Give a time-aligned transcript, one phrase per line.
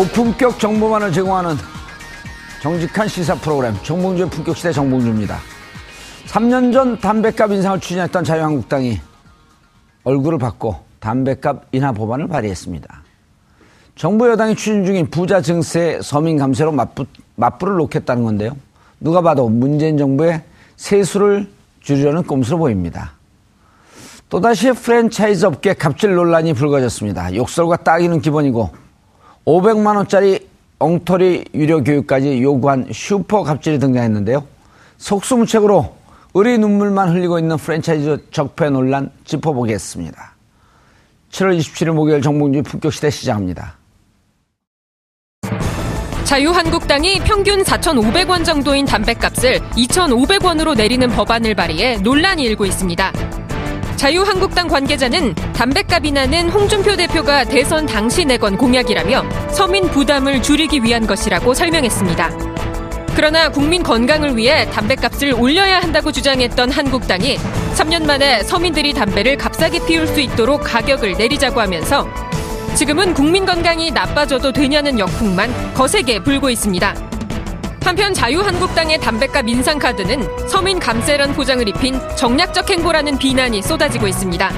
[0.00, 1.56] 고품격 정보만을 제공하는
[2.62, 5.36] 정직한 시사 프로그램 정봉주의 품격 시대 정봉주입니다.
[6.26, 8.98] 3년 전 담배값 인상을 추진했던 자유한국당이
[10.04, 13.02] 얼굴을 받고 담배값 인하 법안을 발의했습니다.
[13.94, 17.04] 정부 여당이 추진 중인 부자 증세 서민 감세로 맞부,
[17.36, 18.56] 맞불을 놓겠다는 건데요.
[19.00, 20.42] 누가 봐도 문재인 정부의
[20.76, 21.46] 세수를
[21.82, 23.12] 줄이려는 꼼수로 보입니다.
[24.30, 27.34] 또다시 프랜차이즈 업계 갑질 논란이 불거졌습니다.
[27.34, 28.88] 욕설과 따기는 기본이고
[29.46, 34.44] 500만 원짜리 엉터리 유료 교육까지 요구한 슈퍼 갑질이 등장했는데요.
[34.98, 35.94] 속수무책으로
[36.34, 40.34] 의리 눈물만 흘리고 있는 프랜차이즈 적폐 논란 짚어보겠습니다.
[41.30, 43.76] 7월 27일 목요일 정봉주 품격시대 시작합니다.
[46.24, 53.39] 자유한국당이 평균 4,500원 정도인 담배값을 2,500원으로 내리는 법안을 발의해 논란이 일고 있습니다.
[54.00, 61.52] 자유한국당 관계자는 담배값 인하는 홍준표 대표가 대선 당시 내건 공약이라며 서민 부담을 줄이기 위한 것이라고
[61.52, 62.30] 설명했습니다.
[63.14, 67.36] 그러나 국민 건강을 위해 담배값을 올려야 한다고 주장했던 한국당이
[67.74, 72.08] 3년 만에 서민들이 담배를 값싸게 피울 수 있도록 가격을 내리자고 하면서
[72.76, 77.09] 지금은 국민 건강이 나빠져도 되냐는 역풍만 거세게 불고 있습니다.
[77.82, 84.50] 한편 자유한국당의 담배값 인상 카드는 서민 감세란 포장을 입힌 정략적 행보라는 비난이 쏟아지고 있습니다.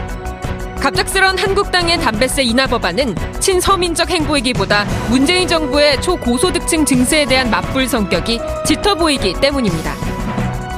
[0.80, 8.96] 갑작스런 한국당의 담배세 인하 법안은 친서민적 행보이기보다 문재인 정부의 초고소득층 증세에 대한 맞불 성격이 짙어
[8.96, 9.94] 보이기 때문입니다.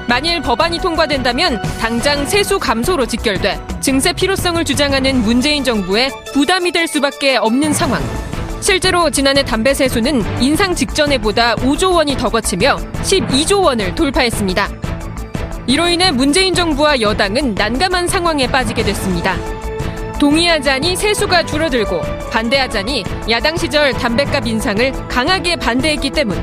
[0.06, 7.36] 만일 법안이 통과된다면 당장 세수 감소로 직결돼 증세 필요성을 주장하는 문재인 정부에 부담이 될 수밖에
[7.36, 8.02] 없는 상황.
[8.64, 14.70] 실제로 지난해 담배 세수는 인상 직전에 보다 5조 원이 더 거치며 12조 원을 돌파했습니다.
[15.66, 19.36] 이로 인해 문재인 정부와 여당은 난감한 상황에 빠지게 됐습니다.
[20.18, 22.00] 동의하자니 세수가 줄어들고
[22.32, 26.42] 반대하자니 야당 시절 담배값 인상을 강하게 반대했기 때문.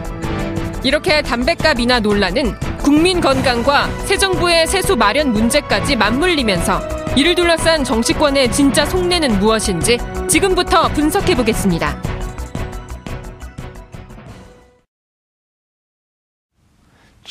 [0.83, 6.81] 이렇게 담배값 인하 논란은 국민 건강과 새 정부의 세수 마련 문제까지 맞물리면서
[7.15, 9.97] 이를 둘러싼 정치권의 진짜 속내는 무엇인지
[10.29, 12.10] 지금부터 분석해 보겠습니다.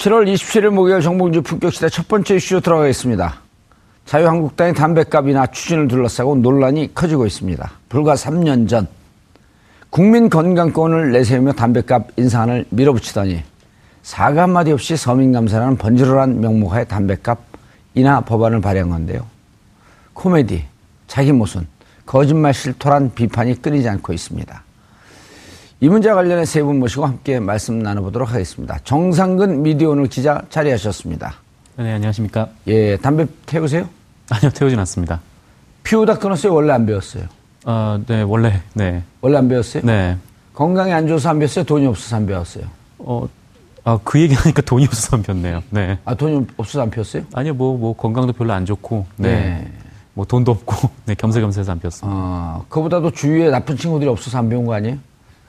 [0.01, 3.35] (7월 27일) 목요일 정봉주 품격시대 첫 번째 이슈 들어가겠습니다.
[4.07, 7.71] 자유한국당의 담배값이나 추진을 둘러싸고 논란이 커지고 있습니다.
[7.91, 8.89] 불과 3년 전
[9.91, 13.43] 국민 건강권을 내세우며 담배값 인상을 밀어붙이더니
[14.03, 17.39] 사과 한마디 없이 서민감사라는 번지르르한 명목하에 담배값
[17.95, 19.27] 인하 법안을 발의한 건데요.
[20.15, 20.65] 코미디,
[21.09, 21.67] 자기 모순,
[22.07, 24.63] 거짓말 실토란 비판이 끊이지 않고 있습니다.
[25.81, 28.79] 이 문제와 관련해 세 분 모시고 함께 말씀 나눠보도록 하겠습니다.
[28.85, 31.35] 정상근 미디어 오늘 기자 자리하셨습니다.
[31.77, 32.49] 네, 안녕하십니까.
[32.67, 33.89] 예, 담배 태우세요?
[34.31, 35.21] 아니요, 태우진 않습니다.
[35.83, 36.53] 피우다 끊었어요?
[36.55, 37.25] 원래 안 배웠어요?
[37.65, 39.03] 아, 네, 원래, 네.
[39.23, 39.83] 원래 안 배웠어요?
[39.85, 40.17] 네.
[40.55, 41.65] 건강에 안 좋아서 안 배웠어요?
[41.65, 42.65] 돈이 없어서 안 배웠어요?
[42.99, 43.27] 어,
[43.85, 45.63] 아, 그 얘기 하니까 돈이 없어서 안 폈네요.
[45.71, 45.99] 네.
[46.05, 47.23] 아, 돈이 없어서 안 피웠어요?
[47.33, 49.29] 아니요, 뭐, 뭐, 건강도 별로 안 좋고, 네.
[49.31, 49.73] 네.
[50.13, 52.15] 뭐, 돈도 없고, 네, 겸사겸사해서 안 폈습니다.
[52.15, 54.99] 아, 그보다도 주위에 나쁜 친구들이 없어서 안 피운 거 아니에요?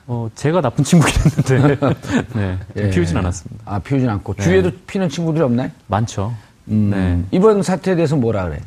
[0.06, 1.78] 어, 제가 나쁜 친구긴 했는데,
[2.34, 2.58] 네.
[2.76, 2.90] 좀 예.
[2.90, 3.64] 피우진 않았습니다.
[3.66, 4.34] 아, 피우진 않고.
[4.34, 5.70] 주위에도 피는 친구들이 없나요?
[5.86, 6.34] 많죠.
[6.68, 7.22] 음, 네.
[7.30, 8.60] 이번 사태에 대해서 뭐라 그래요?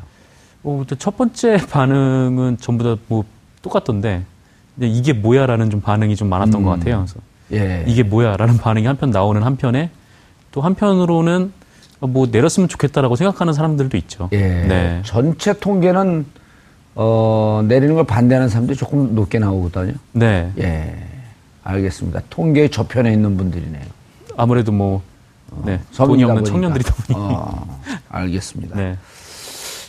[0.63, 3.25] 어, 첫 번째 반응은 전부 다 뭐,
[3.61, 4.23] 똑같던데,
[4.79, 7.05] 이게 뭐야 라는 좀 반응이 좀 많았던 것 같아요.
[7.05, 7.19] 그래서
[7.53, 7.85] 예.
[7.87, 9.89] 이게 뭐야 라는 반응이 한편 나오는 한편에
[10.51, 11.53] 또 한편으로는
[12.01, 14.27] 뭐 내렸으면 좋겠다라고 생각하는 사람들도 있죠.
[14.33, 14.37] 예.
[14.39, 15.01] 네.
[15.05, 16.25] 전체 통계는
[16.95, 19.93] 어, 내리는 걸 반대하는 사람들이 조금 높게 나오거든요.
[20.11, 20.51] 네.
[20.59, 20.95] 예.
[21.65, 22.21] 알겠습니다.
[22.29, 23.83] 통계의 저편에 있는 분들이네요.
[24.37, 25.01] 아무래도 뭐
[25.65, 25.79] 네.
[25.95, 26.51] 돈이 없는 보니까.
[26.51, 27.19] 청년들이다 보니.
[27.19, 27.79] 어,
[28.09, 28.75] 알겠습니다.
[28.77, 28.97] 네.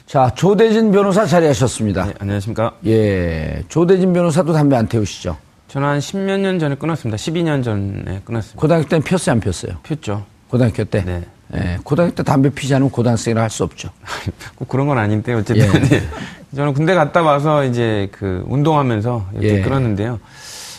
[0.07, 2.07] 자, 조대진 변호사 자리하셨습니다.
[2.07, 2.73] 네, 안녕하십니까.
[2.87, 3.63] 예.
[3.69, 5.37] 조대진 변호사도 담배 안 태우시죠?
[5.69, 7.17] 저는 한 10몇 년 전에 끊었습니다.
[7.17, 8.61] 12년 전에 끊었습니다.
[8.61, 9.73] 고등학교 때는 폈어요, 안 폈어요?
[9.83, 10.25] 폈죠.
[10.49, 11.03] 고등학교 때?
[11.05, 11.23] 네.
[11.55, 11.79] 예.
[11.83, 13.91] 고등학교 때 담배 피지 않으면 고등학생이라 할 수 없죠.
[14.57, 15.81] 꼭 그런 건 아닌데 어쨌든 예.
[15.81, 16.03] 네.
[16.55, 19.61] 저는 군대 갔다 와서 이제 그 운동하면서 이렇게 예.
[19.63, 20.21] 끊었는데요.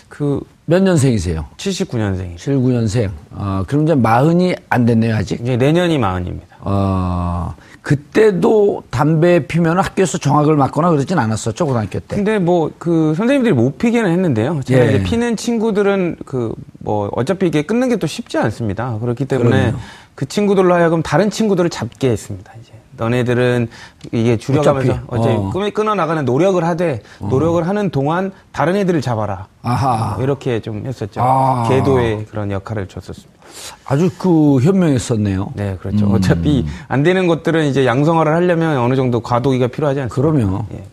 [0.08, 1.46] 그 몇 년생이세요?
[1.56, 3.10] 79년생이 79년생.
[3.32, 5.40] 어, 그럼 이제 마흔이 안 됐네요, 아직?
[5.40, 6.58] 이제 내년이 마흔입니다.
[6.60, 12.18] 어, 그때도 담배 피면 학교에서 정학을 맞거나 그러진 않았었죠, 고등학교 때.
[12.18, 14.60] 근데 뭐 그 선생님들이 못 피기는 했는데요.
[14.66, 14.90] 제가 예.
[14.90, 18.98] 이제 피는 친구들은 그 뭐 어차피 이게 끊는 게 또 쉽지 않습니다.
[19.00, 19.78] 그렇기 때문에 그럼요.
[20.16, 22.52] 그 친구들로 하여금 다른 친구들을 잡게 했습니다.
[22.62, 23.70] 이제 너네들은
[24.12, 25.50] 이게 줄여가면서 어차피, 어차피 어.
[25.52, 29.48] 끊어, 끊어 나가는 노력을 하되 노력을 하는 동안 다른 애들을 잡아라.
[29.62, 30.16] 아하.
[30.18, 31.22] 어, 이렇게 좀 했었죠.
[31.24, 31.68] 아.
[31.70, 33.38] 계도의 그런 역할을 줬었습니다.
[33.86, 35.52] 아주 그 현명했었네요.
[35.56, 36.08] 네, 그렇죠.
[36.08, 40.32] 어차피 안 되는 것들은 이제 양성화를 하려면 어느 정도 과도기가 필요하지 않습니까?
[40.32, 40.66] 그럼요.
[40.74, 40.84] 예,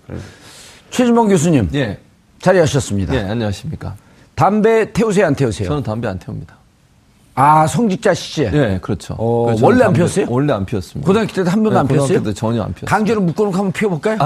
[0.90, 1.70] 최진봉 교수님.
[1.74, 1.98] 예.
[2.40, 3.14] 자리하셨습니다.
[3.14, 3.94] 예, 안녕하십니까.
[4.34, 5.68] 담배 태우세요, 안 태우세요?
[5.68, 6.56] 저는 담배 안 태웁니다.
[7.36, 8.44] 아, 성직자시지?
[8.52, 9.14] 예, 그렇죠.
[9.19, 10.26] 어, 원래 안 담배- 피웠어요?
[10.28, 11.04] 원래 안 피웠습니다.
[11.06, 12.06] 고등학교 때도 한 번도 네, 안 피웠어요?
[12.19, 12.86] 고등학교 때 전혀 안 피웠어요.
[12.96, 14.19] 강제로 묶어놓고 한번 피워볼까요?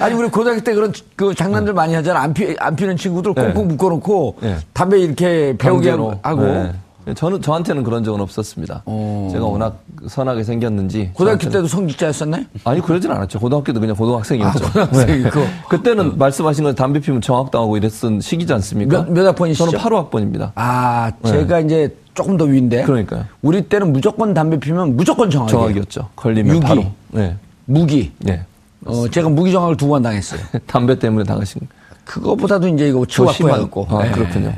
[0.00, 2.20] 아 니, 우리 고등학교 때 그런 그 장난들 많이 하잖아.
[2.20, 3.42] 안, 피, 안 피는 친구들 네.
[3.44, 4.56] 꽁꽁 묶어놓고 네.
[4.72, 6.18] 담배 이렇게 배우게 강제로.
[6.22, 6.68] 하고.
[7.06, 7.14] 네.
[7.14, 8.82] 저는 저한테는 그런 적은 없었습니다.
[8.86, 9.28] 어.
[9.32, 11.10] 제가 워낙 선하게 생겼는지.
[11.14, 12.44] 고등학교 저한테는- 때도 성직자였었나요?
[12.64, 13.38] 아니 그러진 않았죠.
[13.40, 14.64] 고등학교 도 그냥 고등학생이었죠.
[14.64, 15.40] 아, 고등학생이고.
[15.68, 19.02] 그때는 말씀하신 건 담배 피면 정학당하고 이랬던 시기지 않습니까?
[19.04, 19.66] 몇- 몇 학번이시죠?
[19.70, 20.52] 저는 8호 학번입니다.
[20.54, 22.82] 아, 제가 이제 조금 더 위인데.
[22.82, 23.24] 그러니까요.
[23.42, 25.58] 우리 때는 무조건 담배 피면 무조건 정학이에요.
[25.60, 26.08] 정학이었죠.
[26.16, 26.66] 걸리면 유기.
[26.66, 26.84] 바로.
[27.10, 27.36] 네.
[27.64, 28.12] 무기.
[28.18, 28.44] 네.
[28.84, 30.40] 어, 제가 무기 정학을 두 번 당했어요.
[30.66, 31.60] 담배 때문에 당하신
[32.04, 33.04] 그거보다도 이제 이거.
[33.06, 33.86] 치워갖고.
[33.90, 34.10] 아, 네.
[34.10, 34.52] 그렇군요.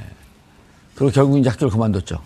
[0.94, 2.18] 그리고 결국 이제 학교를 그만뒀죠.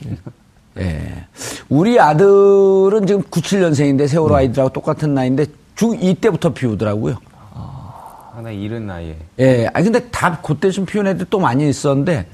[0.78, 1.24] 예.
[1.68, 4.38] 우리 아들은 지금 97년생인데 세월호 음.
[4.38, 5.46] 아이들하고 똑같은 나이인데
[5.76, 7.16] 중2 때부터 피우더라고요.
[8.34, 9.16] 상당히 이른 나이에.
[9.38, 9.66] 예.
[9.72, 12.26] 아 근데 다 그때쯤 피운 애들 또 많이 있었는데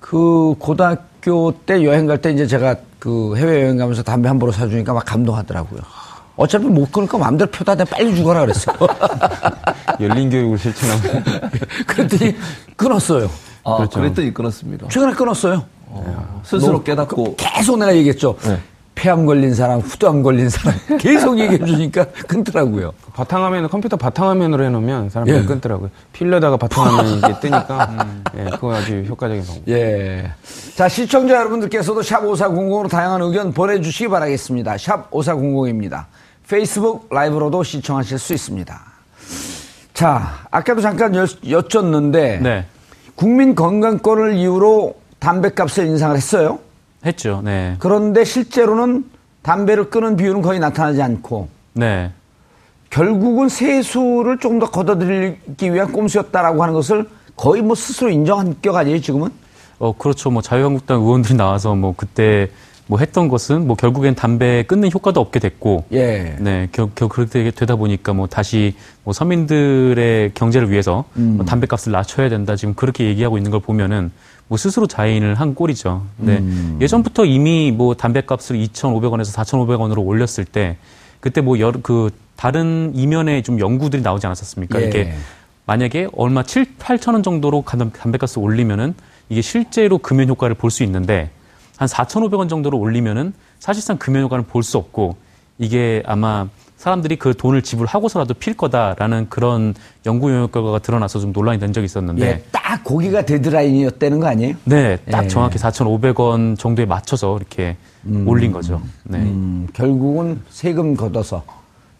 [0.00, 4.52] 그 고등학교 때 여행 갈 때 이제 제가 그 해외 여행 가면서 담배 한 보로
[4.52, 5.80] 사주니까 막 감동하더라고요.
[6.36, 8.72] 어차피 못 끊으니까 마음대로 펴다 대 빨리 죽어라 그랬어.
[10.00, 11.20] 열린 교육을 실천하고.
[11.88, 12.36] 그랬더니
[12.76, 13.28] 끊었어요.
[13.74, 14.00] 아, 그렇죠.
[14.00, 14.88] 그랬더니 끊었습니다.
[14.88, 15.64] 최근에 끊었어요.
[16.44, 18.36] 스스로 너- 깨닫고 계속 내가 얘기했죠.
[18.42, 18.58] 네.
[18.94, 22.92] 폐암 걸린 사람, 후두암 걸린 사람 계속 얘기해 주니까 끊더라고요.
[23.14, 25.44] 바탕화면 컴퓨터 바탕화면으로 해놓으면 사람들이 예.
[25.44, 25.90] 끊더라고요.
[26.12, 28.06] 필러다가 바탕화면이 이게 뜨니까
[28.36, 29.68] 예, 그거 아주 효과적인 방법.
[29.68, 30.32] 예.
[30.74, 34.76] 자, 시청자 여러분들께서도 샵 5400으로 다양한 의견 보내주시기 바라겠습니다.
[34.78, 36.06] 샵 5400입니다.
[36.48, 38.80] 페이스북 라이브로도 시청하실 수 있습니다.
[39.94, 42.66] 자, 아까도 잠깐 여, 여쭸는데 네.
[43.18, 46.60] 국민 건강권을 이유로 담배값을 인상을 했어요.
[47.04, 47.42] 했죠.
[47.44, 47.74] 네.
[47.80, 49.06] 그런데 실제로는
[49.42, 52.12] 담배를 끊은 비율은 거의 나타나지 않고 네.
[52.90, 59.00] 결국은 세수를 조금 더 걷어들이기 위한 꼼수였다라고 하는 것을 거의 뭐 스스로 인정한 격 아니에요,
[59.00, 59.30] 지금은?
[59.80, 60.30] 어, 그렇죠.
[60.30, 62.48] 뭐 자유한국당 의원들이 나와서 뭐 그때
[62.88, 66.36] 뭐 했던 것은 뭐 결국엔 담배 끊는 효과도 없게 됐고 예.
[66.40, 71.34] 네, 결, 결, 그렇게 되다 보니까 뭐 다시 뭐 서민들의 경제를 위해서 음.
[71.36, 74.10] 뭐 담배값을 낮춰야 된다 지금 그렇게 얘기하고 있는 걸 보면은
[74.48, 76.02] 뭐 스스로 자인을 한 꼴이죠.
[76.16, 76.38] 네.
[76.38, 76.78] 음.
[76.80, 80.76] 예전부터 이미 뭐 담배값을 2,500원에서 4,500원으로 올렸을 때
[81.20, 84.78] 그때 뭐 여러 그 다른 이면에 좀 연구들이 나오지 않았었습니까?
[84.80, 84.84] 예.
[84.84, 85.12] 이렇게
[85.66, 88.94] 만약에 얼마 7, 8천 원 정도로 담- 담배값을 올리면은
[89.28, 91.30] 이게 실제로 금연 효과를 볼 수 있는데
[91.78, 95.16] 한 4,500원 정도로 올리면은 사실상 금연 효과는 볼 수 없고
[95.58, 99.74] 이게 아마 사람들이 그 돈을 지불하고서라도 필 거다라는 그런
[100.06, 104.54] 연구 결과가 드러나서 좀 논란이 된 적이 있었는데 예, 딱 고기가 데드라인이었다는 거 아니에요?
[104.64, 105.28] 네, 딱 예.
[105.28, 107.76] 정확히 4,500원 정도에 맞춰서 이렇게
[108.26, 108.80] 올린 거죠.
[109.04, 109.18] 네.
[109.18, 111.42] 음, 결국은 세금 걷어서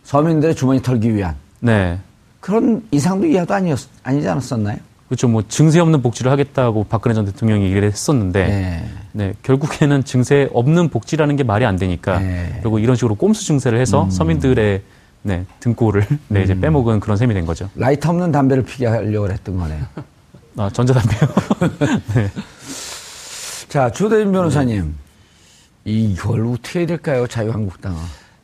[0.05, 1.99] 서민들의 주머니 털기 위한 네.
[2.41, 4.77] 그런 이상도 이하도 아니었, 아니지 않았었나요?
[5.09, 5.27] 그렇죠.
[5.27, 8.89] 뭐 증세 없는 복지를 하겠다고 박근혜 전 대통령이 얘기를 했었는데 네.
[9.13, 12.59] 네, 결국에는 증세 없는 복지라는 게 말이 안 되니까 네.
[12.61, 14.83] 그리고 이런 식으로 꼼수 증세를 해서 서민들의
[15.23, 17.71] 네, 등골을 네, 이제 빼먹은 그런 셈이 된 거죠.
[17.75, 19.85] 라이터 없는 담배를 피게 하려고 했던 거네요.
[20.57, 21.21] 아, 전자담배요.
[22.15, 22.31] 네.
[23.69, 24.95] 자, 조대인 변호사님.
[25.85, 27.99] 이걸 어떻게 해야 될까요, 자유한국당은?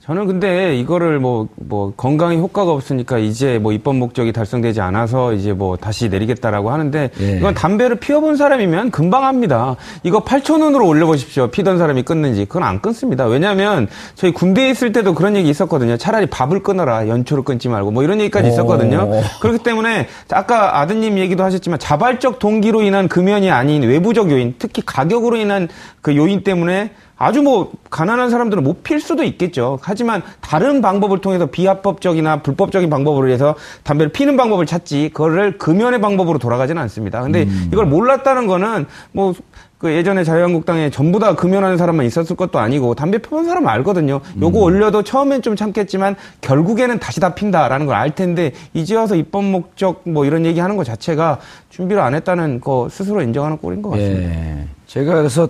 [0.04, 5.54] 저는 근데 이거를 뭐, 뭐, 건강에 효과가 없으니까 이제 뭐 입법 목적이 달성되지 않아서 이제
[5.54, 7.36] 뭐 다시 내리겠다라고 하는데 예.
[7.38, 9.76] 이건 담배를 피워본 사람이면 금방 합니다.
[10.02, 11.46] 이거 8,000원으로 올려보십시오.
[11.46, 12.44] 피던 사람이 끊는지.
[12.44, 13.24] 그건 안 끊습니다.
[13.24, 15.96] 왜냐하면 저희 군대에 있을 때도 그런 얘기 있었거든요.
[15.96, 17.08] 차라리 밥을 끊어라.
[17.08, 19.08] 연초를 끊지 말고 뭐 이런 얘기까지 있었거든요.
[19.10, 19.22] 오.
[19.40, 25.36] 그렇기 때문에 아까 아드님 얘기도 하셨지만 자발적 동기로 인한 금연이 아닌 외부적 요인, 특히 가격으로
[25.36, 25.68] 인한
[26.02, 26.90] 그 요인 때문에
[27.24, 29.78] 아주 뭐 가난한 사람들은 못 필 수도 있겠죠.
[29.80, 36.38] 하지만 다른 방법을 통해서 비합법적이나 불법적인 방법으로 해서 담배를 피는 방법을 찾지 그거를 금연의 방법으로
[36.38, 37.22] 돌아가지는 않습니다.
[37.22, 43.16] 근데 이걸 몰랐다는 거는 뭐그 예전에 자유한국당에 전부 다 금연하는 사람만 있었을 것도 아니고 담배
[43.16, 44.20] 펴본 사람은 알거든요.
[44.42, 49.44] 요거 올려도 처음엔 좀 참겠지만 결국에는 다시 다 핀다라는 걸 알 텐데 이제 와서 입법
[49.44, 51.38] 목적 뭐 이런 얘기 하는 것 자체가
[51.70, 54.28] 준비를 안 했다는 거 스스로 인정하는 꼴인 것 같습니다.
[54.30, 54.66] 예.
[54.86, 55.48] 제가 그래서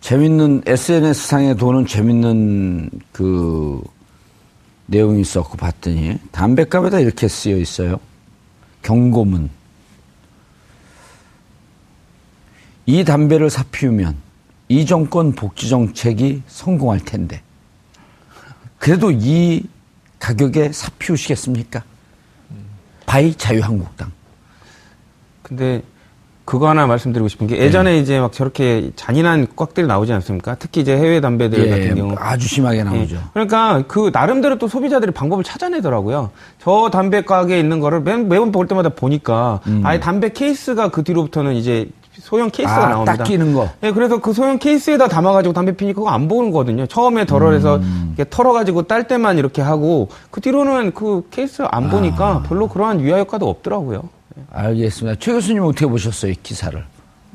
[0.00, 3.82] 재밌는 SNS 상에 도는 재밌는 그
[4.86, 8.00] 내용이 있었고 봤더니 담배값에다 이렇게 쓰여 있어요.
[8.82, 9.50] 경고문.
[12.86, 14.16] 이 담배를 사 피우면
[14.68, 17.42] 이 정권 복지 정책이 성공할 텐데.
[18.78, 19.62] 그래도 이
[20.18, 21.84] 가격에 사 피우시겠습니까?
[23.06, 24.10] by 자유한국당.
[25.42, 25.82] 근데
[26.50, 30.56] 그거 하나 말씀드리고 싶은 게 예전에 이제 막 저렇게 잔인한 곽들이 나오지 않습니까?
[30.56, 33.14] 특히 이제 해외 담배들 예, 같은 경우 아주 심하게 나오죠.
[33.14, 33.20] 예.
[33.32, 36.30] 그러니까 그 나름대로 또 소비자들이 방법을 찾아내더라고요.
[36.60, 41.54] 저 담배 가게에 있는 거를 매, 매번 볼 때마다 보니까 아예 담배 케이스가 그 뒤로부터는
[41.54, 41.88] 이제
[42.18, 43.16] 소형 케이스가 아, 나옵니다.
[43.18, 43.68] 딱 끼는 거.
[43.84, 46.84] 예, 그래서 그 소형 케이스에다 담아가지고 담배 피니 그거 안 보는 거거든요.
[46.88, 48.16] 처음에 덜어내서 음.
[48.28, 51.90] 털어가지고 살 때만 이렇게 하고 그 뒤로는 그 케이스 안 아.
[51.90, 54.02] 보니까 별로 그러한 유화 효과도 없더라고요.
[54.50, 55.18] 알겠습니다.
[55.20, 56.82] 최 교수님 어떻게 보셨어요, 이 기사를?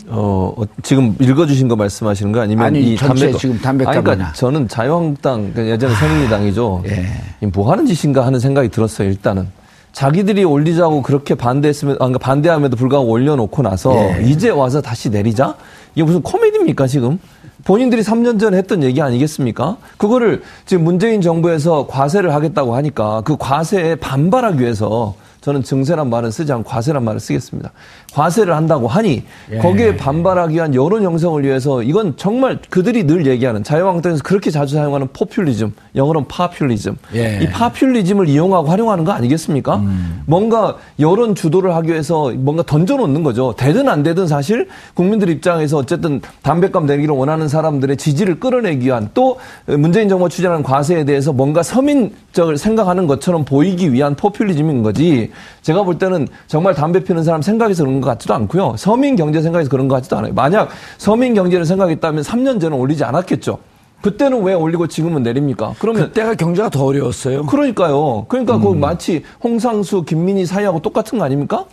[0.08, 3.92] 어, 어, 지금 읽어주신 거 말씀하시는 거 아니면 아니, 이 담배 지금 담배값이나.
[3.92, 6.84] 아니, 그러니까 저는 자유한국당 그 예전에 새누리당이죠.
[6.88, 7.08] 예.
[7.42, 9.08] 이뭐 하는 짓인가 하는 생각이 들었어요.
[9.10, 9.48] 일단은
[9.94, 14.24] 자기들이 올리자고 그렇게 반대했으면 아, 그러니까 반대함에도 불구하고 올려놓고 나서 예.
[14.26, 15.56] 이제 와서 다시 내리자
[15.96, 17.18] 이게 무슨 코미디입니까 지금?
[17.64, 19.78] 본인들이 3년 전에 했던 얘기 아니겠습니까?
[19.98, 26.52] 그거를 지금 문재인 정부에서 과세를 하겠다고 하니까 그 과세에 반발하기 위해서 저는 증세란 말은 쓰지
[26.52, 27.72] 않고 과세란 말을 쓰겠습니다.
[28.16, 29.60] 과세를 한다고 하니 예.
[29.60, 35.10] 거기에 반발하기 위한 여론 형성을 위해서 이건 정말 그들이 늘 얘기하는 자유한국당에서 그렇게 자주 사용하는
[35.14, 36.98] 포퓰리즘, 영어로는 파퓰리즘.
[37.14, 37.42] 예.
[37.44, 39.84] 이 파퓰리즘을 이용하고 활용하는 거 아니겠습니까?
[40.26, 43.54] 뭔가 여론 주도를 하기 위해서 뭔가 던져놓는 거죠.
[43.56, 49.38] 되든 안 되든 사실 국민들 입장에서 어쨌든 담배값 내기를 원하는 사람들의 지지를 끌어내기 위한 또
[49.68, 55.30] 문재인 정부가 추진하는 과세에 대해서 뭔가 서민적을 생각하는 것처럼 보이기 위한 포퓰리즘인 거지.
[55.62, 58.76] 제가 볼 때는 정말 담배 피는 사람 생각해서 그런 것 같지도 않고요.
[58.78, 60.34] 서민 경제 생각해서 그런 것 같지도 않아요.
[60.34, 63.60] 만약 서민 경제를 생각했다면 3년 전에 올리지 않았겠죠.
[64.02, 65.74] 그때는 왜 올리고 지금은 내립니까?
[65.80, 67.46] 그러면 그때가 경제가 더 어려웠어요.
[67.48, 68.26] 그러니까요.
[68.28, 71.66] 그러니까 그 마치 홍상수, 김민희 사이하고 똑같은 거 아닙니까?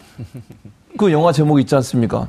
[0.97, 2.29] 그 영화 제목 있지 않습니까?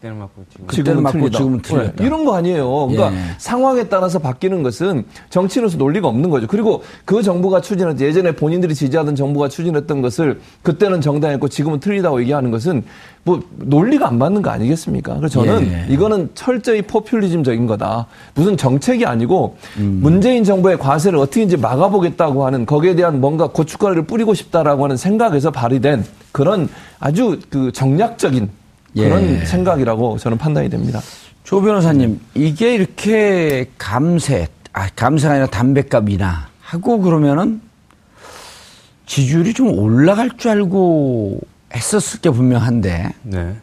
[0.00, 0.66] 그때는 맞고 지금.
[0.66, 1.38] 그때는 맞고 틀리다.
[1.38, 1.92] 지금은 틀렸다.
[1.96, 2.86] 네, 이런 거 아니에요.
[2.86, 3.34] 그러니까 예.
[3.36, 6.46] 상황에 따라서 바뀌는 것은 정치인으로서 논리가 없는 거죠.
[6.46, 12.50] 그리고 그 정부가 추진했 예전에 본인들이 지지하던 정부가 추진했던 것을 그때는 정당했고 지금은 틀리다고 얘기하는
[12.50, 12.82] 것은
[13.24, 15.16] 뭐 논리가 안 맞는 거 아니겠습니까?
[15.16, 15.92] 그래서 저는 예.
[15.92, 18.06] 이거는 철저히 포퓰리즘적인 거다.
[18.34, 24.32] 무슨 정책이 아니고 문재인 정부의 과세를 어떻게 이제 막아보겠다고 하는 거기에 대한 뭔가 고춧가루를 뿌리고
[24.32, 28.48] 싶다라고 하는 생각에서 발휘된 그런 아주 그 정략적인
[28.94, 29.44] 그런 예.
[29.44, 31.00] 생각이라고 저는 판단이 됩니다.
[31.44, 37.60] 조 변호사님, 이게 이렇게 감세, 아, 감세가 아니라 담배값이나 하고 그러면은
[39.06, 41.40] 지지율이 좀 올라갈 줄 알고
[41.74, 43.56] 했었을 게 분명한데 네.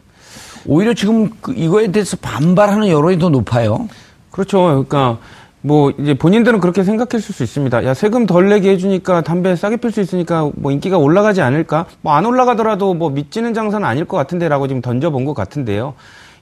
[0.66, 3.88] 오히려 지금 그 이거에 대해서 반발하는 여론이 더 높아요.
[4.30, 4.60] 그렇죠.
[4.62, 5.18] 그러니까
[5.68, 7.84] 뭐 이제 본인들은 그렇게 생각했을 수 있습니다.
[7.84, 11.84] 야 세금 덜 내게 해주니까 담배 싸게 필 수 있으니까 뭐 인기가 올라가지 않을까?
[12.00, 15.92] 뭐 안 올라가더라도 뭐 믿지는 장사는 아닐 것 같은데라고 지금 던져본 것 같은데요.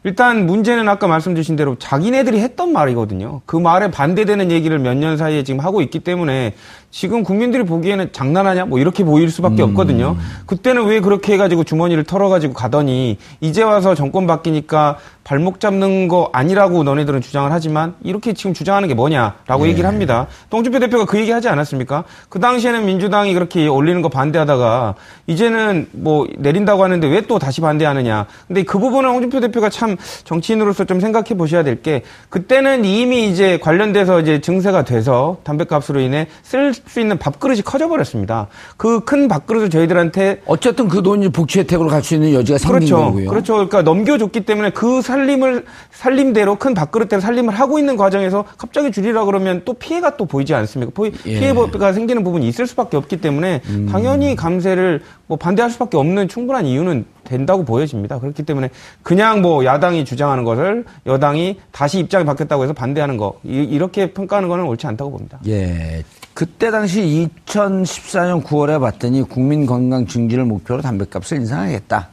[0.04, 3.40] 일단 문제는 아까 말씀 주신 대로 자기네들이 했던 말이거든요.
[3.46, 6.54] 그 말에 반대되는 얘기를 몇 년 사이에 지금 하고 있기 때문에
[6.98, 8.64] 지금 국민들이 보기에는 장난하냐?
[8.64, 10.16] 뭐 이렇게 보일 수밖에 없거든요.
[10.46, 16.84] 그때는 왜 그렇게 해가지고 주머니를 털어가지고 가더니 이제 와서 정권 바뀌니까 발목 잡는 거 아니라고
[16.84, 19.70] 너네들은 주장을 하지만 이렇게 지금 주장하는 게 뭐냐라고 네.
[19.70, 20.28] 얘기를 합니다.
[20.48, 22.04] 똥주표 대표가 그 얘기 하지 않았습니까?
[22.30, 24.94] 그 당시에는 민주당이 그렇게 올리는 거 반대하다가
[25.26, 28.26] 이제는 뭐 내린다고 하는데 왜 또 다시 반대하느냐.
[28.46, 33.58] 근데 그 부분은 홍준표 대표가 참 정치인으로서 좀 생각해 보셔야 될 게 그때는 이미 이제
[33.58, 38.46] 관련돼서 이제 증세가 돼서 담배값으로 인해 쓸수 있는 밥그릇이 커져 버렸습니다.
[38.76, 42.96] 그 큰 밥그릇을 저희들한테 어쨌든 그 돈이 복지 혜택으로 갈 수 있는 여지가 생긴 그렇죠.
[42.96, 43.28] 거고요.
[43.30, 43.54] 그렇죠.
[43.54, 49.62] 그러니까 넘겨줬기 때문에 그 살림을 살림대로 큰 밥그릇대로 살림을 하고 있는 과정에서 갑자기 줄이라 그러면
[49.64, 50.92] 또 피해가 또 보이지 않습니까?
[50.94, 51.38] 보이- 예.
[51.40, 53.88] 피해가 생기는 부분이 있을 수밖에 없기 때문에 음.
[53.90, 58.20] 당연히 감세를 뭐 반대할 수밖에 없는 충분한 이유는 된다고 보여집니다.
[58.20, 58.70] 그렇기 때문에
[59.02, 64.48] 그냥 뭐 야당이 주장하는 것을 여당이 다시 입장이 바뀌었다고 해서 반대하는 거 이, 렇게 평가하는
[64.48, 65.38] 거는 옳지 않다고 봅니다.
[65.48, 66.04] 예.
[66.36, 72.10] 그때 당시 2014년 9월에 봤더니 국민 건강 증진을 목표로 담배값을 인상하겠다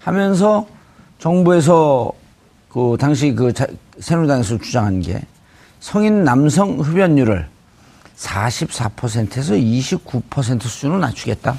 [0.00, 0.66] 하면서
[1.20, 2.10] 정부에서
[2.68, 3.68] 그 당시 그 자-
[4.00, 5.22] 새누리당에서 주장한 게
[5.78, 7.46] 성인 남성 흡연율을
[8.16, 11.56] 44%에서 29% 수준으로 낮추겠다.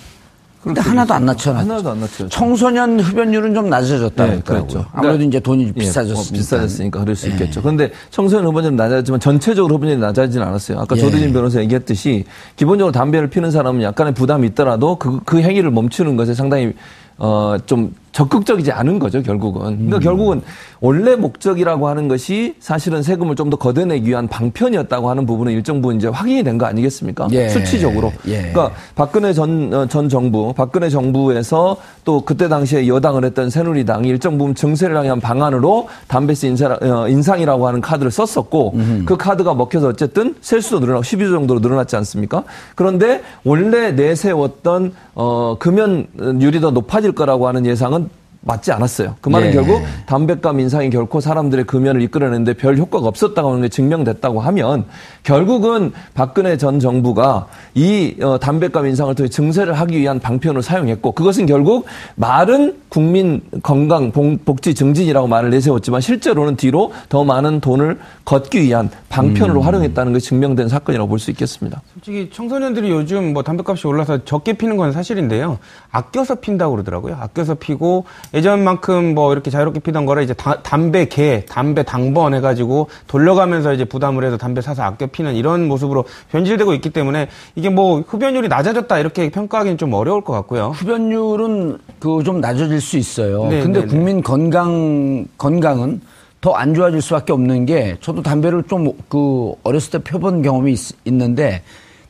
[0.63, 1.25] 근데 그렇게 하나도 안.
[1.25, 1.71] 낮춰놨죠.
[1.71, 2.29] 하나도 안 낮춰졌죠.
[2.29, 4.67] 청소년 흡연율은 좀 낮아졌다고 네, 했더라고요.
[4.67, 4.87] 그렇죠.
[4.93, 6.19] 아무래도 그러니까- 이제 돈이 예, 비싸졌으니까.
[6.21, 7.31] 어, 비싸졌으니까 그럴 수 예.
[7.31, 7.61] 있겠죠.
[7.61, 10.79] 그런데 청소년 흡연율은 낮아졌지만 전체적으로 흡연율이 낮아지진 않았어요.
[10.79, 11.01] 아까 예.
[11.01, 12.25] 조대진 변호사 얘기했듯이
[12.55, 16.73] 기본적으로 담배를 피는 사람은 약간의 부담이 있더라도 그, 그 행위를 멈추는 것에 상당히
[17.17, 19.61] 어, 좀 적극적이지 않은 거죠, 결국은.
[19.61, 19.99] 그러니까 음.
[19.99, 20.41] 결국은
[20.81, 25.97] 원래 목적이라고 하는 것이 사실은 세금을 좀 더 걷어내기 위한 방편이었다고 하는 부분은 일정 부분
[25.97, 27.27] 이제 확인이 된 거 아니겠습니까?
[27.31, 27.49] 예.
[27.49, 28.11] 수치적으로.
[28.27, 28.37] 예.
[28.51, 31.75] 그러니까 박근혜 전, 어, 전 정부, 박근혜 정부에서
[32.05, 37.67] 또 그때 당시에 여당을 했던 새누리당이 일정 부분 증세를 향한 방안으로 담배세 인상, 어, 인상이라고
[37.67, 38.75] 하는 카드를 썼었고
[39.05, 42.43] 그 카드가 먹혀서 어쨌든 세수도 늘어나고 12조 정도로 늘어났지 않습니까?
[42.75, 46.07] 그런데 원래 내세웠던 어, 금연
[46.41, 48.00] 율이 더 높아질 거라고 하는 예상은
[48.43, 49.15] 맞지 않았어요.
[49.21, 49.51] 그 말은 예.
[49.51, 54.85] 결국 담배값 인상이 결코 사람들의 금연을 이끌어내는데 별 효과가 없었다고 하는 게 증명됐다고 하면
[55.23, 61.45] 결국은 박근혜 전 정부가 이 어, 담배값 인상을 통해 증세를 하기 위한 방편을 사용했고 그것은
[61.45, 68.61] 결국 말은 국민 건강 봉- 복지 증진이라고 말을 내세웠지만 실제로는 뒤로 더 많은 돈을 걷기
[68.63, 71.81] 위한 방편으로 활용했다는 것이 증명된 사건이라고 볼 수 있겠습니다.
[72.03, 75.59] 솔직히 청소년들이 요즘 뭐 담배값이 올라서 적게 피는 건 사실인데요.
[75.91, 77.15] 아껴서 핀다고 그러더라고요.
[77.19, 82.87] 아껴서 피고 예전만큼 뭐 이렇게 자유롭게 피던 거를 이제 다- 담배 개, 담배 당번 해가지고
[83.05, 88.01] 돌려가면서 이제 부담을 해서 담배 사서 아껴 피는 이런 모습으로 변질되고 있기 때문에 이게 뭐
[88.07, 90.69] 흡연율이 낮아졌다 이렇게 평가하기는 좀 어려울 것 같고요.
[90.69, 93.45] 흡연율은 그 좀 낮아질 수 있어요.
[93.47, 93.91] 네, 근데 네, 네.
[93.91, 96.01] 국민 건강 건강은
[96.39, 101.61] 더안 좋아질 수밖에 없는 게 저도 담배를 좀 그 어렸을 때 펴본 경험이 있, 는데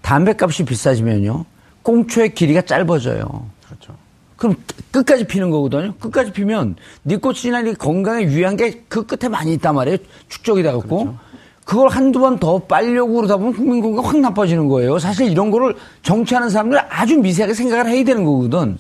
[0.01, 1.45] 담배값이 비싸지면요
[1.83, 3.25] 꽁초의 길이가 짧아져요.
[3.65, 3.93] 그렇죠.
[4.35, 4.55] 그럼
[4.91, 5.93] 끝까지 피는 거거든요.
[5.99, 9.97] 끝까지 피면 니코틴이나 이 건강에 유해한 게 그 끝에 많이 있단 말이에요.
[10.29, 11.15] 축적이 돼갖고.
[11.63, 14.99] 그걸 한두 번 더 빨려고 그러다 보면 국민 건강 확 나빠지는 거예요.
[14.99, 18.77] 사실 이런 거를 정치하는 사람들은 아주 미세하게 생각을 해야 되는 거거든.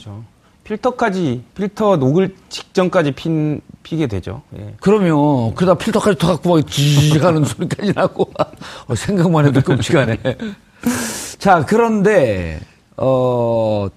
[0.63, 4.41] 필터까지 필터 녹을 직전까지 핀 피게 되죠.
[4.57, 4.73] 예.
[4.79, 8.29] 그러면 그러다 필터까지 더 갖고 막 지지직 하는 소리까지 나고
[8.87, 10.17] 어, 생각만 해도 끔찍하네.
[11.39, 12.59] 자 그런데
[12.97, 13.87] 어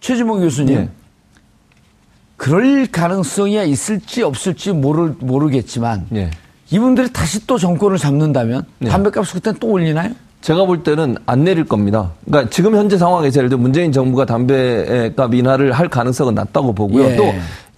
[0.00, 0.88] 최지봉 교수님 예.
[2.36, 6.30] 그럴 가능성이 있을지 없을지 모를 모르겠지만 예.
[6.70, 8.90] 이분들이 다시 또 정권을 잡는다면 네.
[8.90, 10.12] 담배값을 그때 또 올리나요?
[10.40, 12.12] 제가 볼 때는 안 내릴 겁니다.
[12.24, 17.04] 그러니까 지금 현재 상황에서 예를 들어 문재인 정부가 담배값 인하를 할 가능성은 낮다고 보고요.
[17.04, 17.16] 예.
[17.16, 17.24] 또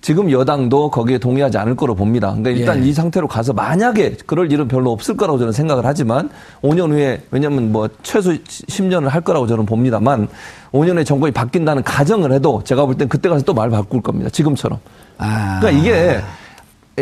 [0.01, 2.29] 지금 여당도 거기에 동의하지 않을 거로 봅니다.
[2.29, 2.89] 그러니까 일단 예.
[2.89, 6.31] 이 상태로 가서 만약에 그럴 일은 별로 없을 거라고 저는 생각을 하지만
[6.63, 10.29] 5년 후에 왜냐하면 뭐 최소 10년을 할 거라고 저는 봅니다만
[10.73, 14.31] 5년 후에 정권이 바뀐다는 가정을 해도 제가 볼 땐 그때 가서 또 말 바꿀 겁니다.
[14.31, 14.79] 지금처럼.
[15.19, 15.59] 아.
[15.61, 16.21] 그러니까 이게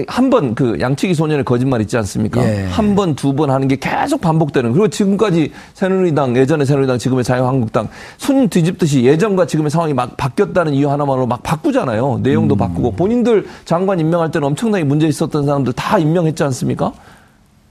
[0.08, 2.42] 한 번 그 양치기 소년의 거짓말 있지 않습니까?
[2.42, 2.66] 예.
[2.66, 4.72] 한 번, 두 번 하는 게 계속 반복되는.
[4.72, 10.90] 그리고 지금까지 새누리당, 예전에 새누리당, 지금의 자유한국당 순 뒤집듯이 예전과 지금의 상황이 막 바뀌었다는 이유
[10.90, 12.20] 하나만으로 막 바꾸잖아요.
[12.22, 12.58] 내용도 음.
[12.58, 16.92] 바꾸고 본인들 장관 임명할 때는 엄청나게 문제 있었던 사람들 다 임명했지 않습니까?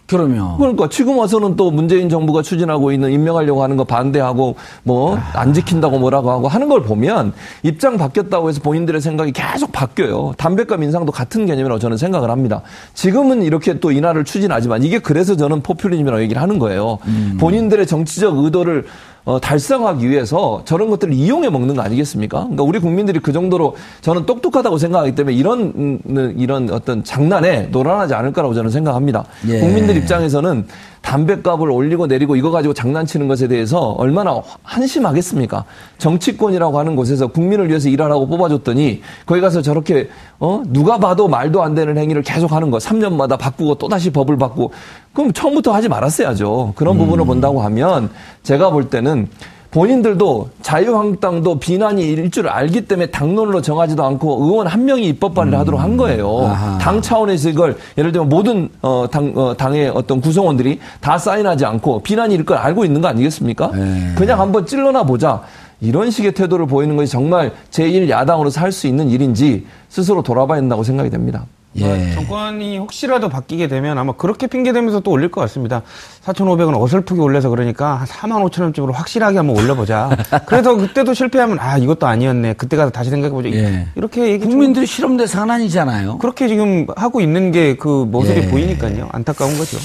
[0.08, 5.54] 그러면 그러니까 지금 와서는 또 문재인 정부가 추진하고 있는 임명하려고 하는 거 반대하고 뭐 안
[5.54, 10.34] 지킨다고 뭐라고 하고 하는 걸 보면 입장 바뀌었다고 해서 본인들의 생각이 계속 바뀌어요.
[10.38, 12.62] 담배값 인상도 같은 개념이라고 저는 생각을 합니다.
[12.94, 16.98] 지금은 이렇게 또 인하를 추진하지만 이게 그래서 저는 포퓰리즘이라고 얘기를 하는 거예요.
[17.40, 18.86] 본인들의 정치적 의도를
[19.28, 22.44] 어, 달성하기 위해서 저런 것들을 이용해 먹는 거 아니겠습니까?
[22.44, 28.14] 그러니까 우리 국민들이 그 정도로 저는 똑똑하다고 생각하기 때문에 이런 음, 이런 어떤 장난에 노란하지
[28.14, 29.26] 않을 거라고 저는 생각합니다.
[29.50, 29.60] 예.
[29.60, 30.66] 국민들 입장에서는
[31.02, 35.64] 담배값을 올리고 내리고 이거 가지고 장난치는 것에 대해서 얼마나 한심하겠습니까?
[35.98, 40.10] 정치권이라고 하는 곳에서 국민을 위해서 일하라고 뽑아줬더니 거기 가서 저렇게
[40.40, 44.38] 어 누가 봐도 말도 안 되는 행위를 계속 하는 거 3년마다 바꾸고 또 다시 법을
[44.38, 44.72] 바꾸고
[45.18, 46.74] 그럼 처음부터 하지 말았어야죠.
[46.76, 48.12] 그런 부분을 본다고 하면
[48.44, 49.28] 제가 볼 때는
[49.72, 55.58] 본인들도 자유한국당도 비난이 일 줄 알기 때문에 당론으로 정하지도 않고 의원 한 명이 입법 발의를
[55.58, 56.46] 하도록 한 거예요.
[56.46, 56.78] 아하.
[56.78, 62.04] 당 차원에서 이걸 예를 들면 모든 어, 당, 어, 당의 어떤 구성원들이 다 사인하지 않고
[62.04, 63.72] 비난이 일 걸 알고 있는 거 아니겠습니까?
[63.74, 64.14] 네.
[64.16, 65.42] 그냥 한번 찔러나 보자.
[65.82, 71.10] 이런 식의 태도를 보이는 것이 정말 제1야당으로서 할 수 있는 일인지 스스로 돌아봐야 된다고 생각이
[71.10, 71.46] 됩니다.
[71.76, 72.12] 예.
[72.14, 75.84] 정권이 혹시라도 바뀌게 되면 아마 그렇게 핑계대면서 또 올릴 것 같습니다.
[76.26, 80.10] 4,500원 어설프게 올려서 그러니까 한 4만 5천 원쯤으로 확실하게 한번 올려보자.
[80.48, 82.54] 그래서 그때도 실패하면 아 이것도 아니었네.
[82.54, 83.50] 그때 가서 다시 생각해보자.
[83.50, 83.88] 예.
[83.96, 86.18] 이렇게 얘기 좀 국민들이 실험 대상은 아니잖아요.
[86.18, 88.48] 그렇게 지금 하고 있는 게 그 모습이 예.
[88.48, 89.10] 보이니까요.
[89.12, 89.78] 안타까운 거죠.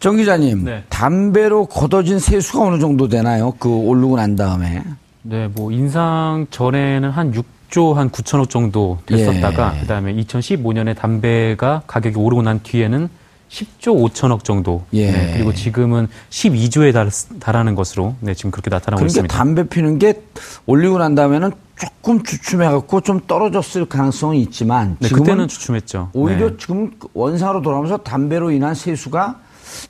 [0.00, 0.82] 정 기자님, 네.
[0.88, 3.54] 담배로 걷어진 세수가 어느 정도 되나요?
[3.58, 4.82] 그 오르고 난 다음에.
[5.22, 9.80] 네, 뭐 인상 전에는 한 6 조 한 9천억 정도 됐었다가 예.
[9.80, 13.08] 그다음에 2015년에 담배가 가격이 오르고 난 뒤에는
[13.48, 14.84] 10조 5천억 정도.
[14.92, 15.10] 예.
[15.10, 17.10] 네, 그리고 지금은 12조에 달,
[17.40, 19.36] 달하는 것으로 네, 지금 그렇게 나타나고 그러니까 있습니다.
[19.36, 20.22] 담배 피는 게
[20.66, 26.10] 올리고 난 다음에는 조금 주춤해 갖고 좀 떨어졌을 가능성은 있지만 네, 그때는 주춤했죠.
[26.12, 26.56] 오히려 네.
[26.56, 29.40] 지금 원상으로 돌아오면서 담배로 인한 세수가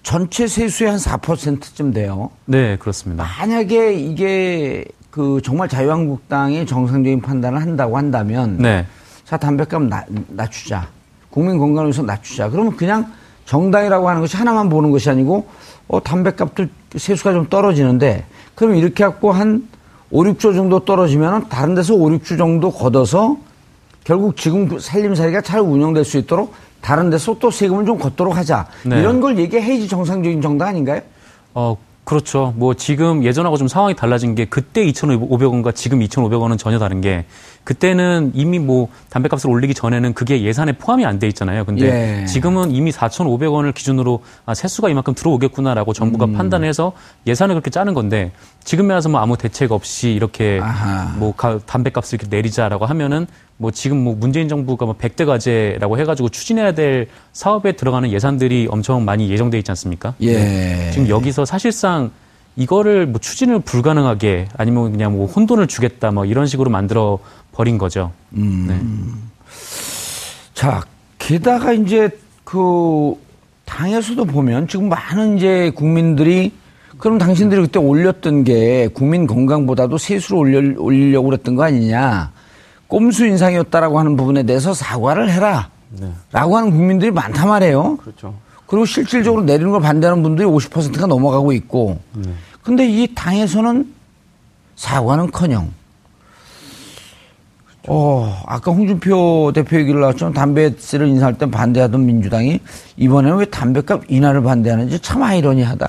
[0.03, 2.31] 전체 세수의 한 4%쯤 돼요.
[2.47, 3.25] 네, 그렇습니다.
[3.38, 8.85] 만약에 이게 그 정말 자유한국당이 정상적인 판단을 한다고 한다면 네.
[9.24, 10.88] 자 담배값 낮, 낮추자
[11.31, 13.12] 국민 건강을 위해서 낮추자 그러면 그냥
[13.44, 15.46] 정당이라고 하는 것이 하나만 보는 것이 아니고
[15.87, 18.24] 어 담배값도 세수가 좀 떨어지는데
[18.57, 19.68] 그럼 이렇게 갖고 한
[20.11, 23.37] 5, 6조 정도 떨어지면 다른 데서 5, 6조 정도 걷어서
[24.03, 28.66] 결국 지금 그 살림살이가 잘 운영될 수 있도록 다른 데서 또 세금을 좀 걷도록 하자
[28.85, 28.98] 네.
[28.98, 31.03] 이런 걸 얘기해야지 정상적인 정당 아닌가요?
[31.55, 32.52] 어, 그렇죠.
[32.56, 37.24] 뭐 지금 예전하고 좀 상황이 달라진 게 그때 2,500원과 지금 2,500원은 전혀 다른 게
[37.64, 41.64] 그때는 이미 뭐 담배값을 올리기 전에는 그게 예산에 포함이 안 돼 있잖아요.
[41.64, 42.26] 근데 예.
[42.26, 46.32] 지금은 이미 4,500원을 기준으로 아, 세수가 이만큼 들어오겠구나라고 정부가 음.
[46.34, 46.92] 판단해서
[47.26, 48.32] 예산을 그렇게 짜는 건데
[48.64, 51.14] 지금에 와서 뭐 아무 대책 없이 이렇게 아하.
[51.16, 56.28] 뭐 가- 담배값을 이렇게 내리자라고 하면은 뭐 지금 뭐 문재인 정부가 뭐 100대 과제라고 해가지고
[56.28, 60.14] 추진해야 될 사업에 들어가는 예산들이 엄청 많이 예정돼 있지 않습니까?
[60.22, 60.90] 예.
[60.92, 62.10] 지금 여기서 사실상
[62.56, 67.18] 이거를 뭐 추진을 불가능하게 아니면 그냥 뭐 혼돈을 주겠다 뭐 이런 식으로 만들어
[67.52, 68.12] 버린 거죠.
[68.30, 68.80] 네.
[70.54, 70.82] 자,
[71.18, 72.08] 게다가 이제
[72.44, 73.14] 그
[73.64, 76.52] 당에서도 보면 지금 많은 이제 국민들이
[76.98, 82.30] 그럼 당신들이 그때 올렸던 게 국민 건강보다도 세수를 올려, 올리려고 그랬던 거 아니냐.
[82.94, 85.68] 꼼수 인상이었다라고 하는 부분에 대해서 사과를 해라.
[86.30, 87.96] 라고 하는 국민들이 많단 말이에요.
[87.96, 88.35] 그렇죠.
[88.66, 91.98] 그리고 실질적으로 내리는 걸 반대하는 분들이 50%가 넘어가고 있고.
[92.62, 93.92] 근데 이 당에서는
[94.76, 95.72] 사과는 커녕.
[97.88, 102.61] 어, 아까 홍준표 대표 얘기를 나왔지만 담배세를 인상할 때 반대하던 민주당이
[102.96, 105.88] 이번에는 왜 담배값 인하를 반대하는지 참 아이러니하다.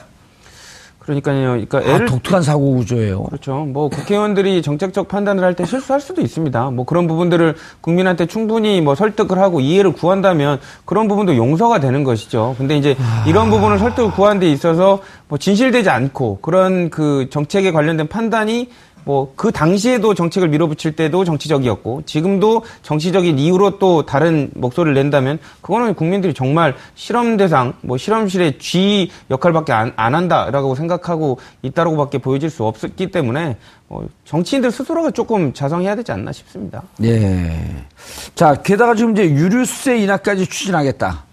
[1.05, 1.49] 그러니까요.
[1.51, 3.23] 그러니까 아, 애를 독특한 사고 구조예요.
[3.23, 3.65] 그렇죠.
[3.65, 6.71] 뭐 국회의원들이 정책적 판단을 할 때 실수할 수도 있습니다.
[6.71, 12.55] 뭐 그런 부분들을 국민한테 충분히 뭐 설득을 하고 이해를 구한다면 그런 부분도 용서가 되는 것이죠.
[12.57, 18.07] 근데 이제 이런 부분을 설득을 구하는 데 있어서 뭐 진실되지 않고 그런 그 정책에 관련된
[18.07, 18.69] 판단이
[19.05, 25.93] 뭐 그 당시에도 정책을 밀어붙일 때도 정치적이었고 지금도 정치적인 이유로 또 다른 목소리를 낸다면 그거는
[25.93, 32.65] 국민들이 정말 실험 대상 뭐 실험실의 쥐 역할밖에 안, 안 한다라고 생각하고 있다라고밖에 보여질 수
[32.65, 36.81] 없기 때문에 뭐 정치인들 스스로가 조금 자성해야 되지 않나 싶습니다.
[37.03, 37.85] 예.
[38.33, 41.24] 자, 게다가 지금 이제 유류세 인하까지 추진하겠다.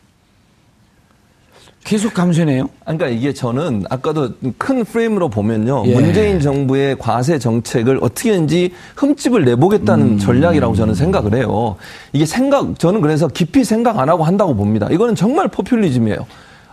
[1.85, 2.69] 계속 감소네요.
[2.85, 5.83] 그러니까 이게 저는 아까도 큰 프레임으로 보면요.
[5.87, 5.95] 예.
[5.95, 11.77] 문재인 정부의 과세 정책을 어떻게든지 흠집을 내보겠다는 전략이라고 저는 생각을 해요.
[12.13, 14.89] 이게 생각, 저는 그래서 깊이 생각 안 하고 한다고 봅니다.
[14.91, 16.25] 이거는 정말 포퓰리즘이에요.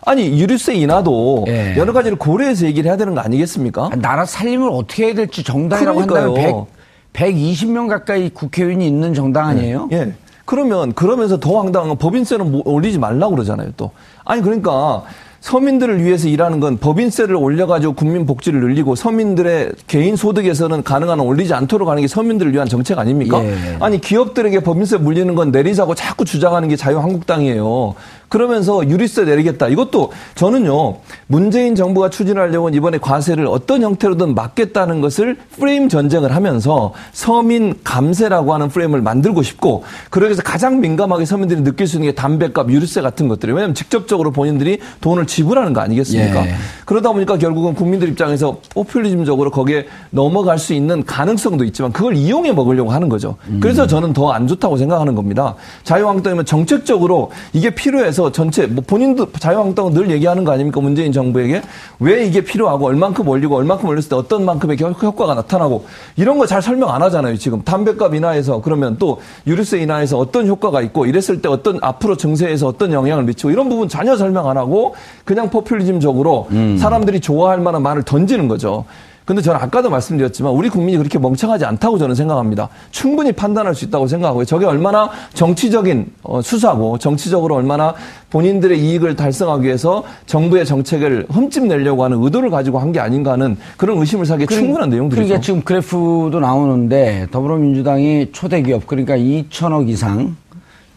[0.05, 1.75] 아니, 유류세 인하도 예.
[1.75, 3.89] 여러 가지를 고려해서 얘기를 해야 되는 거 아니겠습니까?
[3.91, 6.67] 아, 나라 살림을 어떻게 해야 될지 정당이라고 한다면 그러니까요.
[7.13, 9.89] 100, 120명 가까이 국회의원이 있는 정당 아니에요?
[9.91, 10.13] 예.
[10.49, 13.91] 그러면 그러면서 더 황당한 건 법인세는 뭐 올리지 말라고 그러잖아요, 또.
[14.25, 15.03] 아니 그러니까
[15.41, 21.53] 서민들을 위해서 일하는 건 법인세를 올려가지고 국민 복지를 늘리고 서민들의 개인 소득에서는 가능한 한 올리지
[21.53, 23.45] 않도록 하는 게 서민들을 위한 정책 아닙니까?
[23.45, 23.77] 예.
[23.79, 27.93] 아니 기업들에게 법인세 물리는 건 내리자고 자꾸 주장하는 게 자유한국당이에요.
[28.29, 29.67] 그러면서 유리세 내리겠다.
[29.67, 37.75] 이것도 저는요 문재인 정부가 추진하려고 이번에 과세를 어떤 형태로든 막겠다는 것을 프레임 전쟁을 하면서 서민
[37.83, 42.69] 감세라고 하는 프레임을 만들고 싶고 그러기 위해서 가장 민감하게 서민들이 느낄 수 있는 게 담배값,
[42.69, 46.45] 유류세 같은 것들이 왜냐하면 직접적으로 본인들이 돈을 지불하는 거 아니겠습니까?
[46.47, 46.53] 예.
[46.85, 52.91] 그러다 보니까 결국은 국민들 입장에서 포퓰리즘적으로 거기에 넘어갈 수 있는 가능성도 있지만 그걸 이용해 먹으려고
[52.91, 53.35] 하는 거죠.
[53.59, 55.55] 그래서 저는 더 안 좋다고 생각하는 겁니다.
[55.83, 60.81] 자유한국당이면 정책적으로 이게 필요해서 전체 뭐 본인도 자유한국당은 늘 얘기하는 거 아닙니까?
[60.81, 61.61] 문재인 정부에게?
[61.99, 65.85] 왜 이게 필요하고 얼만큼 올리고 얼만큼 올렸을 때 어떤 만큼의 효- 효과가 나타나고
[66.17, 67.61] 이런 거 잘 설명 안 하잖아요 지금.
[67.63, 72.91] 담배값 인하해서 그러면 또 유류세 인하해서 어떤 효과가 있고 이랬을 때 어떤 앞으로 증세에서 어떤
[72.91, 76.47] 영향을 미치고 이런 부분 전혀 설명 안 하고 그냥 포퓰리즘적으로
[76.79, 78.83] 사람들이 좋아할 만한 말을 던지는 거죠.
[79.29, 82.67] 근데 저는 아까도 말씀드렸지만 우리 국민이 그렇게 멍청하지 않다고 저는 생각합니다.
[82.89, 84.43] 충분히 판단할 수 있다고 생각하고요.
[84.43, 87.93] 저게 얼마나 정치적인 어, 수사고 정치적으로 얼마나
[88.31, 93.55] 본인들의 이익을 달성하기 위해서 정부의 정책을 흠집 내려고 하는 의도를 가지고 한 게 아닌가 하는
[93.77, 95.23] 그런 의심을 사기에 충분한 내용들이죠.
[95.27, 100.35] 그러니까 지금 그래프도 나오는데 더불어민주당이 초대기업 그러니까 2천억 이상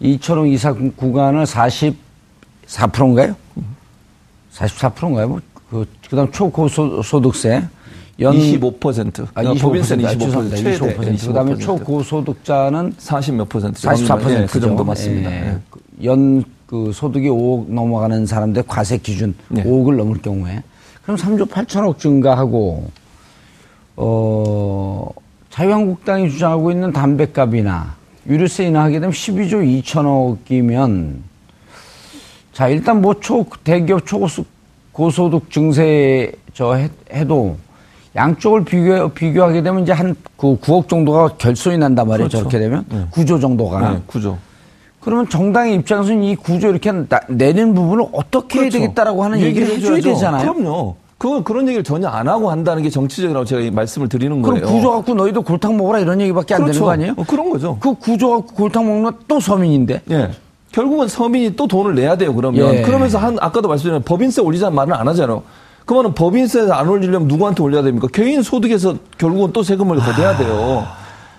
[0.00, 3.36] 2천억 이상 구간을 44%인가요?
[4.54, 5.28] 44%인가요?
[5.28, 7.64] 뭐, 그, 그 다음 초고소득세.
[8.22, 9.26] 연, 25%.
[9.34, 9.60] 아, 야, 25%.
[9.60, 10.18] 법인세는 아, 25%.
[10.18, 10.56] 죄송합니다.
[10.56, 11.26] 최대 25%.
[11.26, 11.60] 그 다음에 25%.
[11.60, 13.80] 초고소득자는 40 몇 퍼센트.
[13.82, 14.30] 44%.
[14.30, 15.30] 예, 그 정도 맞습니다.
[15.30, 15.58] 예.
[16.04, 19.62] 연, 그 소득이 5억 넘어가는 사람들 과세 기준 네.
[19.64, 20.62] 5억을 넘을 경우에.
[21.02, 22.90] 그럼 3조 8천억 증가하고,
[23.96, 25.08] 어,
[25.50, 27.94] 자유한국당이 주장하고 있는 담배값이나
[28.26, 31.16] 유류세 인하하게 되면 12조 2천억이면
[32.52, 34.44] 자, 일단 뭐 초, 대기업 초고소,
[34.92, 37.56] 고소득 증세 저 해, 해도
[38.16, 42.28] 양쪽을 비교, 비교하게 되면 이제 한 그 9억 정도가 결손이 난단 말이에요.
[42.28, 42.38] 그렇죠.
[42.38, 42.84] 저렇게 되면.
[42.90, 43.06] 네.
[43.12, 43.90] 9조 정도가.
[43.92, 44.36] 네, 구조.
[45.00, 48.78] 그러면 정당의 입장에서는 이 구조 이렇게 나- 내는 부분을 어떻게 해야 그렇죠.
[48.80, 50.08] 되겠다라고 하는 얘기를 해줘야 해줘야죠.
[50.10, 50.52] 되잖아요.
[50.52, 50.94] 그럼요.
[51.18, 54.74] 그 그런 얘기를 전혀 안 하고 한다는 게 정치적이라고 제가 이 말씀을 드리는 그럼 거예요.
[54.74, 56.84] 구조 갖고 너희도 골탕 먹어라 이런 얘기밖에 안 되는 그렇죠.
[56.84, 57.14] 거 아니에요?
[57.16, 57.76] 어, 그런 거죠.
[57.80, 60.02] 그 구조 갖고 골탕 먹는 건 또 서민인데.
[60.10, 60.30] 예.
[60.72, 62.74] 결국은 서민이 또 돈을 내야 돼요, 그러면.
[62.74, 62.82] 예.
[62.82, 65.42] 그러면서 한, 아까도 말씀드린 법인세 올리자는 말은 안 하잖아요.
[65.92, 68.08] 그러면 법인세 안 올리려면 누구한테 올려야 됩니까?
[68.12, 70.86] 개인 소득에서 결국은 또 세금을 걷어야 돼요.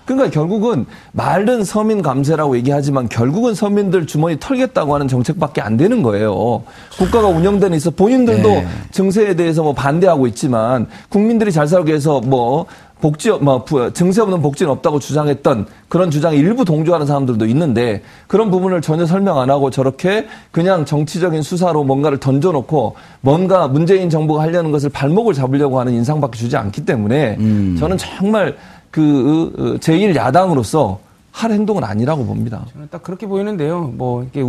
[0.06, 6.64] 그러니까 결국은 말은 서민 감세라고 얘기하지만 결국은 서민들 주머니 털겠다고 하는 정책밖에 안 되는 거예요.
[6.98, 8.68] 국가가 운영되는 있어 본인들도 네.
[8.92, 12.66] 증세에 대해서 뭐 반대하고 있지만 국민들이 잘 살기 위해서 뭐
[13.02, 18.50] 복지 뭐 부- 증세 없는 복지는 없다고 주장했던 그런 주장에 일부 동조하는 사람들도 있는데 그런
[18.50, 24.72] 부분을 전혀 설명 안 하고 저렇게 그냥 정치적인 수사로 뭔가를 던져놓고 뭔가 문재인 정부가 하려는
[24.72, 27.36] 것을 발목을 잡으려고 하는 인상밖에 주지 않기 때문에
[27.78, 28.56] 저는 정말
[28.90, 31.00] 그 제1 야당으로서
[31.32, 32.64] 할 행동은 아니라고 봅니다.
[32.74, 33.92] 저는 딱 그렇게 보이는데요.
[33.98, 34.42] 뭐 이게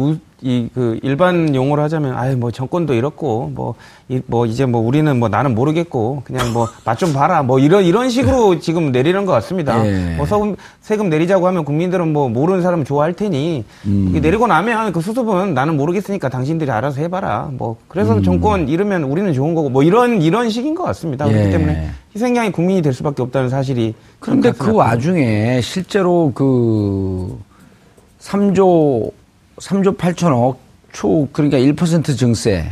[0.47, 5.55] 이 그 일반 용어로 하자면 아예 뭐 정권도 이렇고 뭐이뭐 이제 뭐 우리는 뭐 나는
[5.55, 9.85] 모르겠고 그냥 뭐 맛 좀 봐라 뭐 이런 이런 식으로 지금 내리는 것 같습니다.
[9.87, 10.15] 예.
[10.17, 15.01] 뭐 세금 세금 내리자고 하면 국민들은 뭐 모르는 사람은 좋아할 테니 이게 내리고 나면 그
[15.01, 17.49] 수습은 나는 모르겠으니까 당신들이 알아서 해봐라.
[17.53, 21.27] 뭐 그래서 정권 잃으면 우리는 좋은 거고 뭐 이런 이런 식인 것 같습니다.
[21.29, 21.33] 예.
[21.33, 24.73] 그렇기 때문에 희생양이 국민이 될 수밖에 없다는 사실이 그런데 그.
[24.75, 27.39] 와중에 실제로 그
[28.21, 29.11] 3조
[29.59, 30.57] 3조 8천억
[30.93, 32.67] 초 그러니까 1% 증세.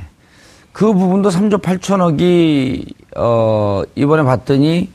[0.72, 4.90] 그 부분도 3조 8천억이 어 이번에 봤더니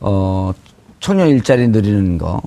[0.00, 0.52] 어
[1.00, 2.40] 청년 일자리 늘리는 거.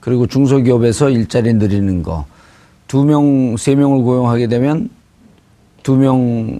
[0.00, 2.24] 그리고 중소기업에서 일자리 늘리는 거.
[2.88, 4.88] 두 명 세 명을 고용하게 되면
[5.84, 6.58] 두 명은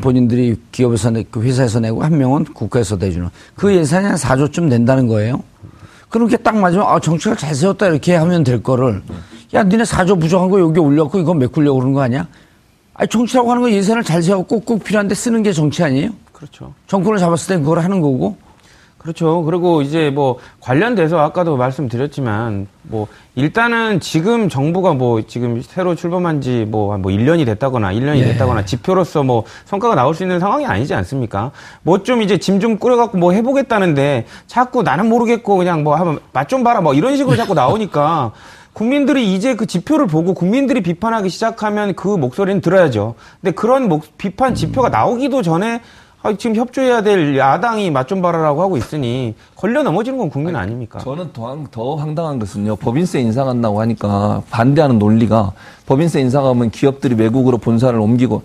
[0.00, 3.28] 본인들이 기업에서 내, 그 회사에서 내고 한 명은 국가에서 내주는.
[3.54, 5.42] 그 예산이 한 4조쯤 낸다는 거예요.
[6.08, 9.02] 그렇게 딱 맞으면 아 정책을 잘 세웠다 이렇게 하면 될 거를
[9.54, 12.26] 야 니네 4조 부족한 거 여기 올렸고 이거 메꾸려고 그러는 거 아니야?
[12.94, 16.10] 아니 정치라고 하는 건 예산을 잘 세우고 꼭 필요한데 쓰는 게 정치 아니에요?
[16.32, 16.72] 그렇죠.
[16.86, 18.36] 정권을 잡았을 땐 그걸 하는 거고
[18.98, 19.44] 그렇죠.
[19.44, 23.06] 그리고 이제 뭐 관련돼서 아까도 말씀드렸지만 뭐
[23.36, 28.24] 일단은 지금 정부가 뭐 지금 새로 출범한 지뭐뭐 1년이 됐다거나 1년이 예.
[28.24, 31.52] 됐다거나 지표로서 뭐 성과가 나올 수 있는 상황이 아니지 않습니까?
[31.82, 36.18] 뭐 좀 이제 짐 좀 꾸려 갖고 뭐 해보겠다는데 자꾸 나는 모르겠고 그냥 뭐 하면
[36.32, 38.32] 맛좀 봐라 뭐 이런 식으로 자꾸 나오니까
[38.86, 43.14] 국민들이 이제 그 지표를 보고 국민들이 비판하기 시작하면 그 목소리는 들어야죠.
[43.40, 45.80] 근데 그런 목, 비판 지표가 나오기도 전에
[46.22, 50.98] 아, 지금 협조해야 될 야당이 맛 좀 봐라라고 하고 있으니 걸려 넘어지는 건 국민 아닙니까?
[50.98, 52.76] 저는 더, 황- 더 황당한 것은요.
[52.76, 55.52] 법인세 인상한다고 하니까 반대하는 논리가
[55.86, 58.42] 법인세 인상하면 기업들이 외국으로 본사를 옮기고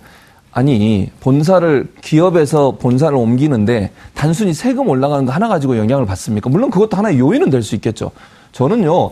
[0.53, 6.49] 아니 본사를 기업에서 본사를 옮기는데 단순히 세금 올라가는 거 하나 가지고 영향을 받습니까?
[6.49, 8.11] 물론 그것도 하나의 요인은 될 수 있겠죠.
[8.53, 9.11] 저는요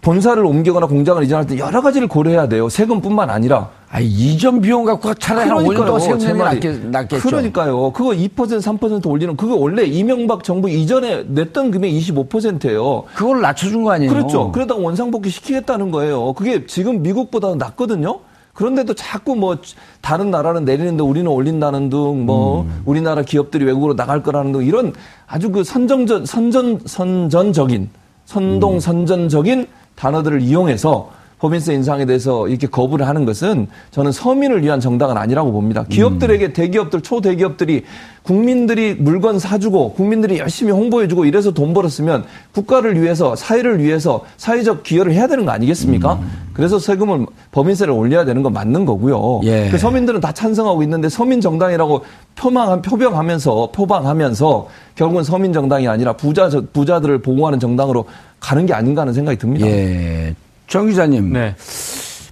[0.00, 2.68] 본사를 옮기거나 공장을 이전할 때 여러 가지를 고려해야 돼요.
[2.68, 3.70] 세금뿐만 아니라.
[3.90, 6.38] 아 이전 비용 갖고 차라리 한 5년 동안 제 세금이.
[6.38, 7.22] 낫겠, 낫겠죠.
[7.22, 7.92] 그러니까요.
[7.92, 13.04] 그거 2% 3% 올리는 그거 원래 이명박 정부 이전에 냈던 금액 25%예요.
[13.14, 14.12] 그걸 낮춰준 거 아니에요?
[14.12, 14.52] 그렇죠.
[14.52, 16.32] 그러다가 원상복귀 시키겠다는 거예요.
[16.34, 18.20] 그게 지금 미국보다 낮거든요.
[18.52, 19.56] 그런데도 자꾸 뭐
[20.00, 22.82] 다른 나라는 내리는데 우리는 올린다는 등뭐 음.
[22.84, 24.92] 우리나라 기업들이 외국으로 나갈 거라는 등 이런
[25.26, 27.88] 아주 그 선정전 선전 선전적인
[28.26, 28.80] 선동 음.
[28.80, 29.66] 선전적인
[29.98, 35.84] 단어들을 이용해서 법인세 인상에 대해서 이렇게 거부를 하는 것은 저는 서민을 위한 정당은 아니라고 봅니다.
[35.88, 37.84] 기업들에게 대기업들, 초대기업들이
[38.22, 45.12] 국민들이 물건 사주고 국민들이 열심히 홍보해주고 이래서 돈 벌었으면 국가를 위해서 사회를 위해서 사회적 기여를
[45.12, 46.20] 해야 되는 거 아니겠습니까?
[46.52, 49.40] 그래서 세금을 법인세를 올려야 되는 건 맞는 거고요.
[49.44, 49.68] 예.
[49.70, 56.50] 그 서민들은 다 찬성하고 있는데 서민 정당이라고 표망 표병하면서 표방하면서 결국은 서민 정당이 아니라 부자
[56.72, 58.06] 부자들을 보호하는 정당으로
[58.40, 59.66] 가는 게 아닌가 하는 생각이 듭니다.
[59.68, 60.34] 예.
[60.68, 61.32] 정 기자님.
[61.32, 61.56] 네.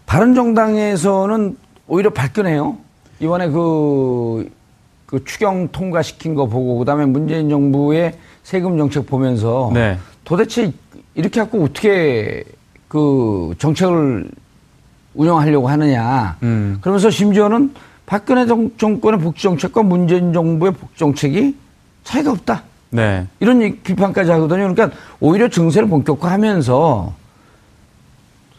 [0.05, 1.57] 바른정당에서는
[1.89, 2.77] 오히려 발끈해요.
[3.19, 4.49] 이번에 그,
[5.07, 9.99] 그 추경 통과시킨 거 보고 그다음에 문재인 정부의 세금 정책 보면서 네.
[10.25, 10.71] 도대체
[11.15, 12.45] 이렇게 갖고 어떻게
[12.89, 14.31] 그 정책을
[15.15, 16.37] 운영하려고 하느냐.
[16.43, 16.79] 음.
[16.83, 17.73] 그러면서 심지어는
[18.05, 21.57] 박근혜 정, 정권의 복지 정책과 문재인 정부의 복지 정책이
[22.05, 22.63] 차이가 없다.
[22.91, 23.27] 네.
[23.41, 24.73] 이런 비판까지 하거든요.
[24.73, 27.26] 그러니까 오히려 증세를 본격화하면서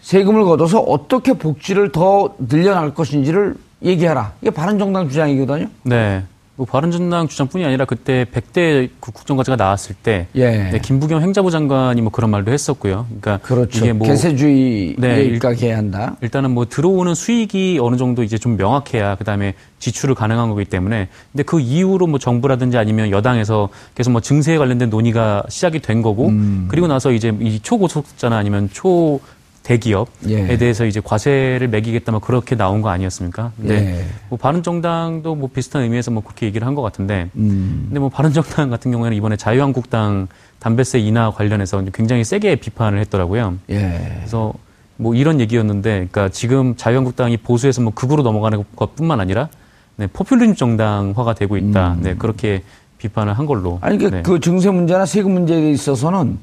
[0.08, 4.32] 세금을 걷어서 어떻게 복지를 더 늘려날 것인지를 얘기하라.
[4.41, 5.67] 이게 바른정당 주장이거든요.
[5.84, 6.24] 네.
[6.56, 10.70] 뭐 바른정당 주장뿐이 아니라 그때 100대 그 국정과제가 나왔을 때 예.
[10.72, 13.06] 네, 김부겸 행자부 장관이 뭐 그런 말도 했었고요.
[13.22, 13.80] 그러니까 그렇죠.
[13.80, 16.15] 이게 뭐 개세주의에 네, 입각해야 한다.
[16.22, 21.43] 일단은 뭐 들어오는 수익이 어느 정도 이제 좀 명확해야 그다음에 지출을 가능한 거기 때문에 근데
[21.43, 26.67] 그 이후로 뭐 정부라든지 아니면 여당에서 계속 뭐 증세에 관련된 논의가 시작이 된 거고 음.
[26.70, 29.20] 그리고 나서 이제 이 초고속자나 아니면 초
[29.67, 30.58] 대기업에 예.
[30.58, 33.51] 대해서 이제 과세를 매기겠다 뭐 그렇게 나온 거 아니었습니까?
[33.58, 34.06] 근데 예.
[34.30, 37.86] 뭐 바른정당도 뭐 비슷한 의미에서 뭐 그렇게 얘기를 한 것 같은데 음.
[37.88, 40.27] 근데 뭐 바른정당 같은 경우에는 이번에 자유한국당
[40.60, 43.56] 담배세 인하 관련해서 굉장히 세게 비판을 했더라고요.
[43.71, 44.15] 예.
[44.19, 44.53] 그래서
[44.99, 49.49] 뭐 이런 얘기였는데, 그러니까 지금 자유한국당이 보수에서 뭐 극으로 넘어가는 것뿐만 아니라
[49.95, 51.97] 네, 포퓰리즘 정당화가 되고 있다.
[51.99, 52.63] 네, 그렇게
[52.99, 53.73] 비판을 한 걸로.
[53.73, 53.77] 음.
[53.82, 54.21] 아니, 그, 네.
[54.23, 56.38] 그 증세 문제나 세금 문제에 있어서는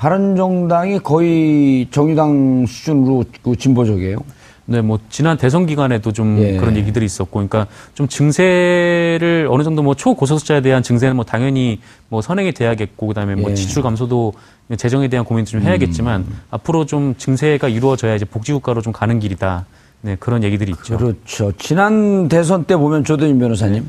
[0.00, 4.16] 바른정당이 거의 정의당 수준으로 그 진보적이에요.
[4.64, 6.56] 네, 뭐 지난 대선 기간에도 좀 예.
[6.56, 12.22] 그런 얘기들이 있었고, 그러니까 좀 증세를 어느 정도 뭐 초고소득자에 대한 증세는 뭐 당연히 뭐
[12.22, 13.52] 선행이 돼야겠고, 그다음에 뭐 예.
[13.52, 13.54] 음.
[13.54, 14.32] 지출 감소도
[14.78, 19.66] 재정에 대한 고민도 좀 해야겠지만 앞으로 좀 증세가 이루어져야 이제 복지국가로 좀 가는 길이다.
[20.00, 20.96] 네, 그런 얘기들이 있죠.
[20.96, 21.52] 그렇죠.
[21.58, 23.86] 지난 대선 때 보면 조대인 변호사님,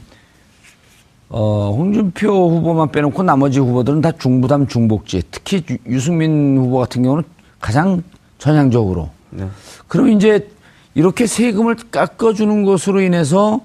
[1.33, 5.23] 어, 홍준표 후보만 빼놓고 나머지 후보들은 다 중부담 중복지.
[5.31, 7.23] 특히 유- 유승민 후보 같은 경우는
[7.61, 8.03] 가장
[8.37, 9.09] 전향적으로.
[9.29, 9.47] 네.
[9.87, 10.49] 그럼 이제
[10.93, 13.61] 이렇게 세금을 깎아주는 것으로 인해서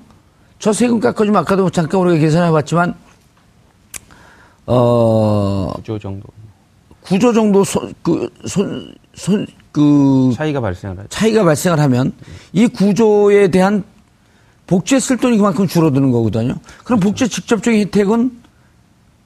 [0.60, 2.94] 저 세금 깎아주면 아까도 잠깐 우리가 계산해 봤지만,
[4.66, 6.26] 어, 구조 정도
[7.02, 11.08] 구조 정도 손, 그, 손, 손, 그, 차이가 발생을 하죠.
[11.08, 12.12] 차이가 발생을 하면
[12.52, 13.82] 이 구조에 대한
[14.66, 16.54] 복지에 쓸 돈이 그만큼 줄어드는 거거든요.
[16.84, 18.42] 그럼 복지 직접적인 혜택은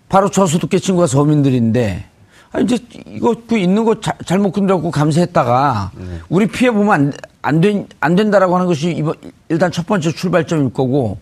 [0.09, 2.05] 바로 저소득계층과 서민들인데
[2.53, 2.77] 아 이제
[3.07, 5.93] 이거 그 있는 거 자- 잘못 끊으라고 감세했다가
[6.29, 9.15] 우리 피해 보면 안, 안, 된, 안 된다라고 하는 것이 이번
[9.49, 11.19] 일단 첫 번째 출발점일 거고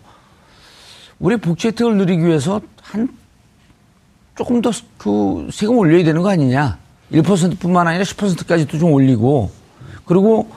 [1.18, 3.08] 우리 복지 혜택을 누리기 위해서 한
[4.36, 6.78] 조금 더 그 세금 올려야 되는 거 아니냐.
[7.12, 9.50] 1%뿐만 아니라 10%까지도 좀 올리고
[10.04, 10.48] 그리고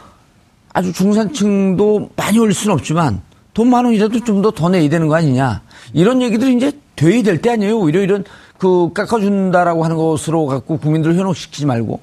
[0.73, 3.21] 아주 중산층도 많이 올릴 수는 없지만
[3.53, 5.61] 돈 만 원이라도 좀 더 더 내야 되는 거 아니냐.
[5.93, 7.79] 이런 얘기들이 이제 돼야 될 때 아니에요.
[7.79, 8.23] 오히려 이런
[8.57, 11.99] 그 깎아준다라고 하는 것으로 갖고 국민들을 현혹시키지 말고.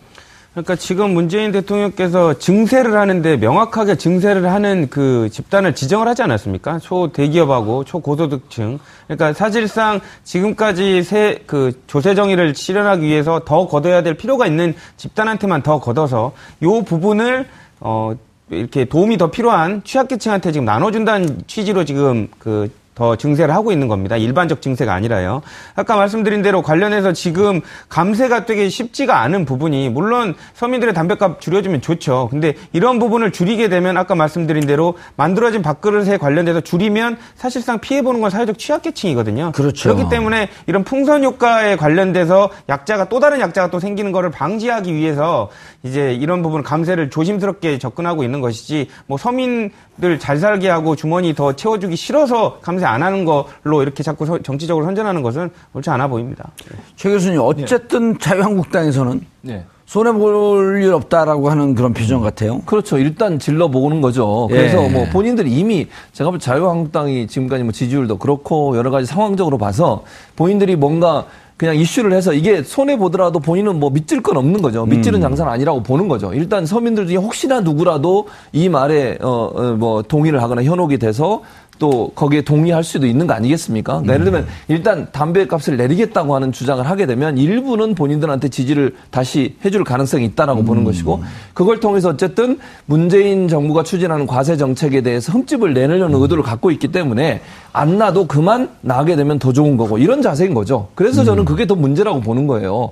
[0.53, 6.81] 그러니까 지금 문재인 대통령께서 증세를 하는데 명확하게 증세를 하는 그 집단을 지정을 하지 않았습니까?
[6.81, 8.81] 초대기업하고 초고소득층.
[9.07, 15.63] 그러니까 사실상 지금까지 세, 그 조세 정의를 실현하기 위해서 더 걷어야 될 필요가 있는 집단한테만
[15.63, 16.33] 더 걷어서
[16.63, 17.47] 요 부분을
[17.81, 18.13] 어
[18.51, 24.17] 이렇게 도움이 더 필요한 취약계층한테 지금 나눠준다는 취지로 지금 그 더 증세를 하고 있는 겁니다.
[24.17, 25.41] 일반적 증세가 아니라요.
[25.77, 32.27] 아까 말씀드린 대로 관련해서 지금 감세가 되게 쉽지가 않은 부분이 물론 서민들의 담배값 줄여주면 좋죠.
[32.29, 38.31] 근데 이런 부분을 줄이게 되면 아까 말씀드린 대로 만들어진 밥그릇에 관련돼서 줄이면 사실상 피해보는 건
[38.31, 39.53] 사회적 취약계층이거든요.
[39.53, 39.95] 그렇죠.
[39.95, 45.51] 그렇기 때문에 이런 풍선 효과에 관련돼서 약자가 또 다른 약자가 또 생기는 거를 방지하기 위해서
[45.85, 51.53] 이제 이런 부분 감세를 조심스럽게 접근하고 있는 것이지 뭐 서민들 잘 살게 하고 주머니 더
[51.53, 56.51] 채워주기 싫어서 감세 안 하는 걸로 이렇게 자꾸 서- 정치적으로 선전하는 것은 옳지 않아 보입니다.
[56.97, 59.65] 최 교수님, 어쨌든 자유한국당에서는 네.
[59.87, 62.61] 손해 볼 일 없다라고 하는 그런 표정 같아요.
[62.67, 62.99] 그렇죠.
[62.99, 64.47] 일단 질러 보는 거죠.
[64.51, 64.55] 예.
[64.57, 70.05] 그래서 뭐 본인들이 이미 제가 볼때 자유한국당이 지금까지 뭐 지지율도 그렇고 여러 가지 상황적으로 봐서
[70.37, 71.25] 본인들이 뭔가
[71.57, 74.87] 그냥 이슈를 해서 이게 손해 보더라도 본인은 뭐 믿질 건 없는 거죠.
[74.87, 76.33] 믿지는 장사는 아니라고 보는 거죠.
[76.35, 81.43] 일단 서민들 중에 혹시나 누구라도 이 말에 어뭐 동의를 하거나 현혹이 돼서
[81.79, 84.01] 또 거기에 동의할 수도 있는 거 아니겠습니까?
[84.01, 89.57] 그러니까 예를 들면 일단 담배 값을 내리겠다고 하는 주장을 하게 되면 일부는 본인들한테 지지를 다시
[89.65, 91.23] 해줄 가능성이 있다라고 보는 것이고
[91.55, 97.41] 그걸 통해서 어쨌든 문재인 정부가 추진하는 과세 정책에 대해서 흠집을 내려는 의도를 갖고 있기 때문에
[97.73, 100.89] 안 나도 그만 나게 되면 더 좋은 거고 이런 자세인 거죠.
[100.95, 102.91] 그래서 저는 그게 더 문제라고 보는 거예요.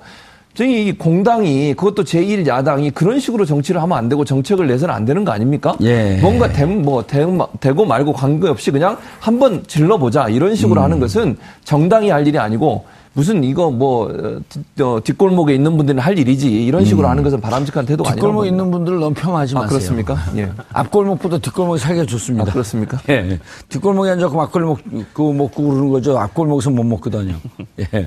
[0.57, 5.23] 저희 이 공당이 그것도 제1야당이 그런 식으로 정치를 하면 안 되고 정책을 내서는 안 되는
[5.23, 5.77] 거 아닙니까?
[5.83, 6.19] 예.
[6.23, 7.27] 뭔가 대, 뭐 대,
[7.61, 13.45] 되고 말고 관계없이 그냥 한번 질러보자 이런 식으로 하는 것은 정당이 할 일이 아니고 무슨
[13.45, 17.85] 이거 뭐 어, 뒷- 어, 뒷골목에 있는 분들은 할 일이지 이런 식으로 하는 것은 바람직한
[17.87, 18.47] 태도가 아니라고 뒷골목.
[18.47, 19.69] 있는 분들을 너무 폄하하지 아, 마세요.
[19.79, 20.17] 그렇습니까?
[20.37, 20.51] 예.
[20.73, 22.51] 앞골목보다 뒷골목이 살기가 좋습니다.
[22.51, 22.99] 아, 그렇습니까?
[23.11, 23.39] 예.
[23.69, 24.81] 뒷골목에 앉아서 앞골목
[25.15, 26.19] 그거 먹고 그러는 거죠.
[26.19, 27.35] 앞골목에서 못 먹거든요.
[27.81, 28.07] 예.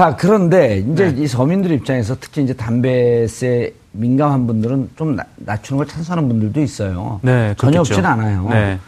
[0.00, 1.22] 자, 그런데 이제 네.
[1.24, 7.20] 이 서민들 입장에서 특히 이제 담배세 민감한 분들은 좀 나- 낮추는 걸 찬성하는 분들도 있어요.
[7.20, 7.80] 네, 전혀.
[7.80, 8.48] 없진 않아요.
[8.48, 8.78] 네.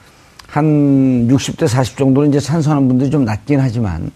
[0.49, 0.65] 한
[1.29, 4.11] 60대 40 정도는 이제 찬성하는 분들이 좀 낮긴 하지만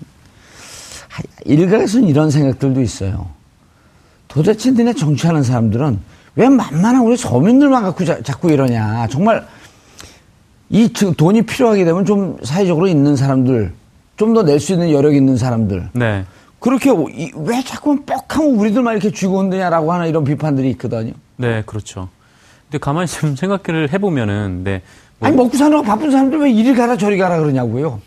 [1.10, 3.26] 하- 일각에서는 이런 생각들도 있어요.
[4.26, 5.98] 도대체 너네 정치하는 사람들은
[6.36, 9.06] 왜 만만한 우리 서민들만 갖고 자, 자꾸 이러냐.
[9.10, 9.46] 정말
[10.70, 13.74] 이즉 돈이 필요하게 되면 좀 사회적으로 있는 사람들,
[14.16, 15.90] 좀 더 낼 수 있는 여력 있는 사람들.
[15.92, 16.24] 네.
[16.58, 21.12] 그렇게 이- 왜 자꾸 뻑하면 우리들만 이렇게 쥐고 온다냐라고 하는 이런 비판들이 있거든요.
[21.36, 22.08] 네, 그렇죠.
[22.64, 24.82] 근데 가만히 좀 생각을 해보면은, 네.
[25.18, 28.00] 뭐, 아니 먹고 사느라 바쁜 사람들 왜 이리 가라 저리 가라 그러냐고요.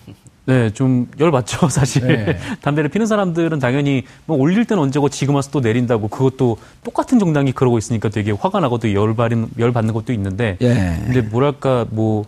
[0.45, 2.07] 네, 좀 열받죠, 사실.
[2.07, 2.37] 네.
[2.61, 7.51] 담배를 피는 사람들은 당연히 뭐 올릴 때는 언제고 지금 와서 또 내린다고 그것도 똑같은 정당이
[7.51, 10.57] 그러고 있으니까 되게 화가 나고 또 열받는, 열받는 것도 있는데.
[10.61, 10.97] 예.
[11.05, 12.25] 근데 뭐랄까, 뭐,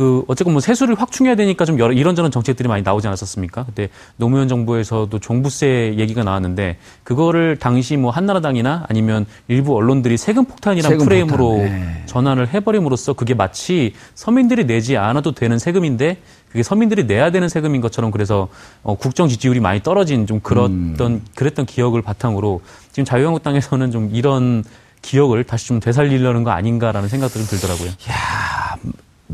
[0.00, 3.66] 그, 어쨌건 뭐 세수를 확충해야 되니까 좀 여러, 이런저런 정책들이 많이 나오지 않았었습니까?
[3.66, 10.90] 그때 노무현 정부에서도 종부세 얘기가 나왔는데 그거를 당시 뭐 한나라당이나 아니면 일부 언론들이 세금 폭탄이란
[10.90, 12.02] 세금 프레임으로 폭탄, 네.
[12.06, 16.16] 전환을 해버림으로써 그게 마치 서민들이 내지 않아도 되는 세금인데
[16.48, 18.48] 그게 서민들이 내야 되는 세금인 것처럼 그래서
[18.82, 21.24] 어, 국정 지지율이 많이 떨어진 좀 그랬던 음.
[21.34, 24.64] 그랬던 기억을 바탕으로 지금 자유한국당에서는 좀 이런
[25.02, 27.90] 기억을 다시 좀 되살리려는 거 아닌가라는 생각도 좀 들더라고요.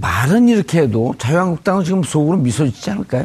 [0.01, 3.25] 말은 이렇게 해도 자유한국당은 지금 속으로 미소 짓지 않을까요?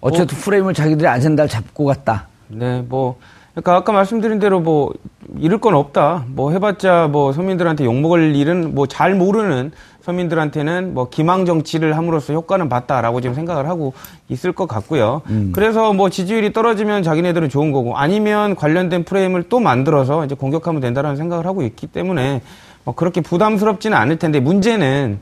[0.00, 2.28] 어쨌든 프레임을 자기들이 아젠다를 잡고 갔다.
[2.48, 3.16] 네, 뭐,
[3.52, 4.92] 그러니까 아까 말씀드린 대로 뭐,
[5.38, 6.24] 잃을 건 없다.
[6.28, 9.72] 뭐, 해봤자 뭐, 서민들한테 욕먹을 일은 뭐, 잘 모르는
[10.02, 13.94] 서민들한테는 뭐, 기망 정치를 함으로써 효과는 봤다라고 지금 생각을 하고
[14.28, 15.22] 있을 것 같고요.
[15.52, 21.16] 그래서 뭐, 지지율이 떨어지면 자기네들은 좋은 거고, 아니면 관련된 프레임을 또 만들어서 이제 공격하면 된다라는
[21.16, 22.42] 생각을 하고 있기 때문에
[22.84, 25.18] 뭐, 그렇게 부담스럽지는 않을 텐데, 문제는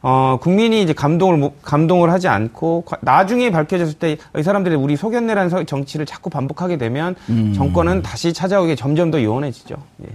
[0.00, 4.96] 어, 국민이 이제 감동을, 못- 감동을 하지 않고, 과- 나중에 밝혀졌을 때, 이 사람들이 우리
[4.96, 7.16] 속였네라는 서- 정치를 자꾸 반복하게 되면,
[7.54, 9.74] 정권은 다시 찾아오게 점점 더 요원해지죠.
[10.04, 10.08] 예.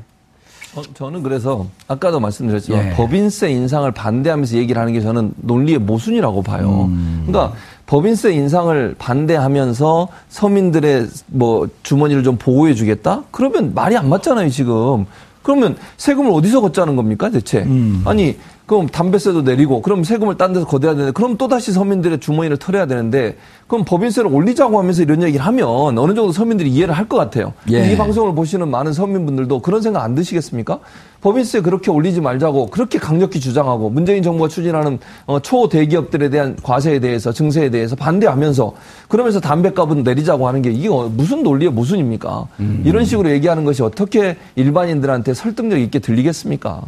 [0.75, 2.93] 어, 저는 그래서 아까도 말씀드렸지만 예.
[2.93, 6.89] 법인세 인상을 반대하면서 얘기를 하는 게 저는 논리의 모순이라고 봐요.
[7.27, 7.53] 그러니까
[7.86, 13.21] 법인세 인상을 반대하면서 서민들의 뭐 주머니를 좀 보호해 주겠다?
[13.31, 15.05] 그러면 말이 안 맞잖아요, 지금.
[15.43, 17.67] 그러면 세금을 어디서 걷자는 겁니까, 대체?
[18.05, 22.86] 아니, 그럼 담배세도 내리고, 그럼 세금을 딴 데서 걷어야 되는데, 그럼 또다시 서민들의 주머니를 털어야
[22.86, 23.36] 되는데,
[23.68, 27.53] 그럼 법인세를 올리자고 하면서 이런 얘기를 하면 어느 정도 서민들이 이해를 할 것 같아요.
[27.72, 27.91] 예.
[27.91, 30.80] 이 방송을 보시는 많은 서민분들도 그런 생각 안 드시겠습니까?
[31.20, 37.32] 법인세 그렇게 올리지 말자고 그렇게 강력히 주장하고 문재인 정부가 추진하는 어, 초대기업들에 대한 과세에 대해서
[37.34, 38.74] 증세에 대해서 반대하면서
[39.09, 42.47] 그러면서 담배값은 내리자고 하는 게 이게 어, 무슨 논리의 모순입니까?
[42.86, 46.82] 이런 식으로 얘기하는 것이 어떻게 일반인들한테 설득력 있게 들리겠습니까?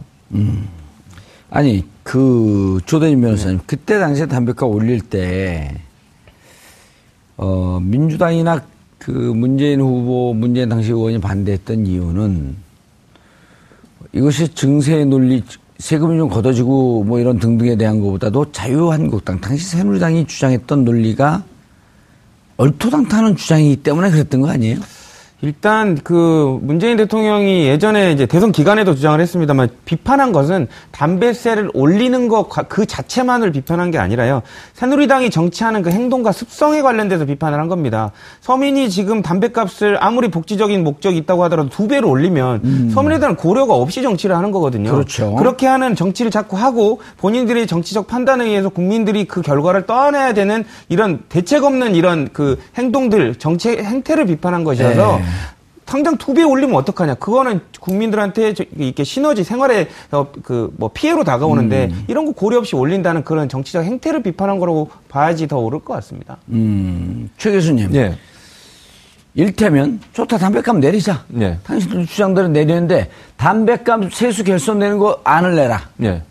[1.56, 5.74] 아니, 그, 조대진 변호사님, 그때 당시에 담배값 올릴 때,
[7.38, 8.62] 어, 민주당이나
[8.98, 12.58] 그 문재인 후보, 문재인 당시 의원이 반대했던 이유는
[14.12, 15.44] 이것이 증세 논리,
[15.78, 21.46] 세금이 좀 걷어지고 뭐 이런 등등에 대한 것보다도 자유한국당 당시 새누리당이 주장했던 논리가
[22.58, 24.80] 얼토당타는 주장이기 때문에 그랬던 거 아니에요?
[25.46, 32.50] 일단 그 문재인 대통령이 예전에 이제 대선 기간에도 주장을 했습니다만 비판한 것은 담배세를 올리는 것
[32.68, 34.42] 그 자체만을 비판한 게 아니라요.
[34.74, 38.12] 새누리당이 정치하는 그 행동과 습성에 관련돼서 비판을 한 겁니다.
[38.42, 44.36] 서민이 지금 담배값을 아무리 복지적인 목적이 있다고 하더라도 두 배로 올리면 서민들은 고려가 없이 정치를
[44.36, 44.92] 하는 거거든요.
[44.92, 45.36] 그렇죠.
[45.36, 51.20] 그렇게 하는 정치를 자꾸 하고 본인들의 정치적 판단에 의해서 국민들이 그 결과를 떠나야 되는 이런
[51.30, 55.24] 대책 없는 이런 그 행동들 정치 행태를 비판한 것이어서 네.
[55.86, 57.16] 당장 두 배 올리면 어떡하냐.
[57.16, 59.88] 그거는 국민들한테 저- 이렇게 시너지 생활에
[60.44, 62.04] 그 뭐 피해로 다가오는데 음.
[62.08, 66.38] 이런 거 고려 없이 올린다는 그런 정치적 행태를 비판한 거라고 봐야지 더 옳을 것 같습니다.
[66.50, 67.94] 음, 최 교수님.
[67.96, 68.18] 예.
[69.36, 71.24] 일테면 좋다 담배값 내리자.
[71.40, 71.60] 예.
[71.64, 75.82] 당신들 주장대로 내리는데 담배값 세수 결손되는 거 안을 내라.
[76.04, 76.24] 예.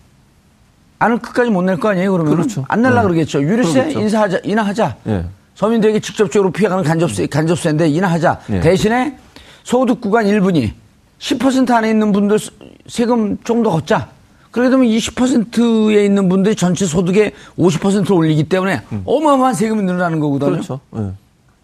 [0.99, 2.35] 안을 끝까지 못 낼 거 아니에요 그러면?
[2.35, 2.65] 그렇죠.
[2.69, 3.03] 안 낼라 네.
[3.03, 3.43] 그러겠죠.
[3.43, 4.01] 유류세 그러겠죠.
[4.01, 4.97] 인사하자, 인하하자.
[5.09, 5.25] 예.
[5.55, 8.41] 서민들에게 직접적으로 피해가는 간접세, 간접세인데 인하하자.
[8.51, 8.61] 예.
[8.61, 9.17] 대신에
[9.65, 10.71] 소득 구간 1분이
[11.19, 12.51] 10% 안에 있는 분들 스-
[12.87, 14.09] 세금 좀 더 걷자.
[14.51, 20.51] 그렇게 되면 20%에 있는 분들이 전체 소득의 50%를 올리기 때문에 어마어마한 세금이 늘어나는 거거든요.
[20.51, 20.53] 음.
[20.53, 20.81] 그렇죠.
[20.97, 21.11] 예.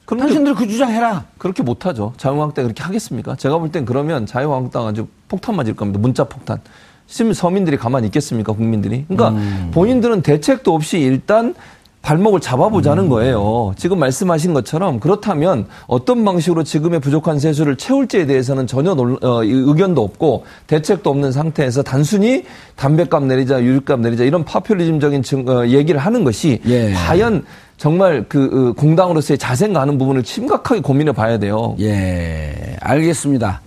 [0.06, 1.24] 그런데 당신들 그 주장 해라.
[1.38, 2.14] 그렇게 못하죠.
[2.16, 3.36] 자유한국당 그렇게 하겠습니까?
[3.36, 6.00] 제가 볼 땐 그러면 자유한국당 아주 폭탄 맞을 겁니다.
[6.00, 6.58] 문자 폭탄.
[7.06, 8.52] 심 서민들이 가만히 있겠습니까?
[8.54, 9.04] 국민들이.
[9.06, 9.70] 그러니까 음.
[9.72, 11.54] 본인들은 대책도 없이 일단
[12.02, 13.08] 발목을 잡아보자는 음.
[13.10, 13.74] 거예요.
[13.76, 19.50] 지금 말씀하신 것처럼 그렇다면 어떤 방식으로 지금의 부족한 세수를 채울지에 대해서는 전혀 논- 어, 이
[19.50, 22.44] 의견도 없고 대책도 없는 상태에서 단순히
[22.76, 26.92] 담배값 내리자, 유류값 내리자 이런 파퓰리즘적인 증- 어, 얘기를 하는 것이 예.
[26.92, 27.44] 과연
[27.76, 31.76] 정말 그 어, 공당으로서의 자세가 하는 부분을 심각하게 고민해 봐야 돼요.
[31.80, 33.60] 예, 알겠습니다.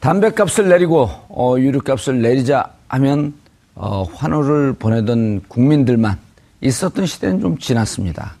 [0.00, 3.32] 담배값을 내리고 어, 유류값을 내리자 하면
[3.74, 6.18] 어, 환호를 보내던 국민들만
[6.64, 8.34] 있었던 시대는 좀 지났습니다.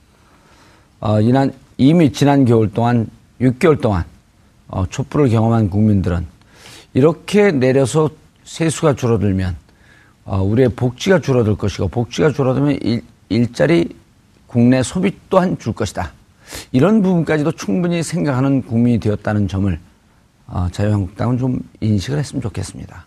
[1.00, 3.08] 어, 이난, 이미 지난 겨울 동안
[3.40, 4.04] 6개월 동안
[4.68, 6.26] 어, 촛불을 경험한 국민들은
[6.94, 8.10] 이렇게 내려서
[8.44, 9.56] 세수가 줄어들면
[10.24, 13.94] 어, 우리의 복지가 줄어들 것이고 복지가 줄어들면 일, 일자리
[14.46, 16.12] 국내 소비 또한 줄 것이다.
[16.72, 19.78] 이런 부분까지도 충분히 생각하는 국민이 되었다는 점을
[20.46, 23.06] 어, 자유한국당은 좀 인식을 했으면 좋겠습니다.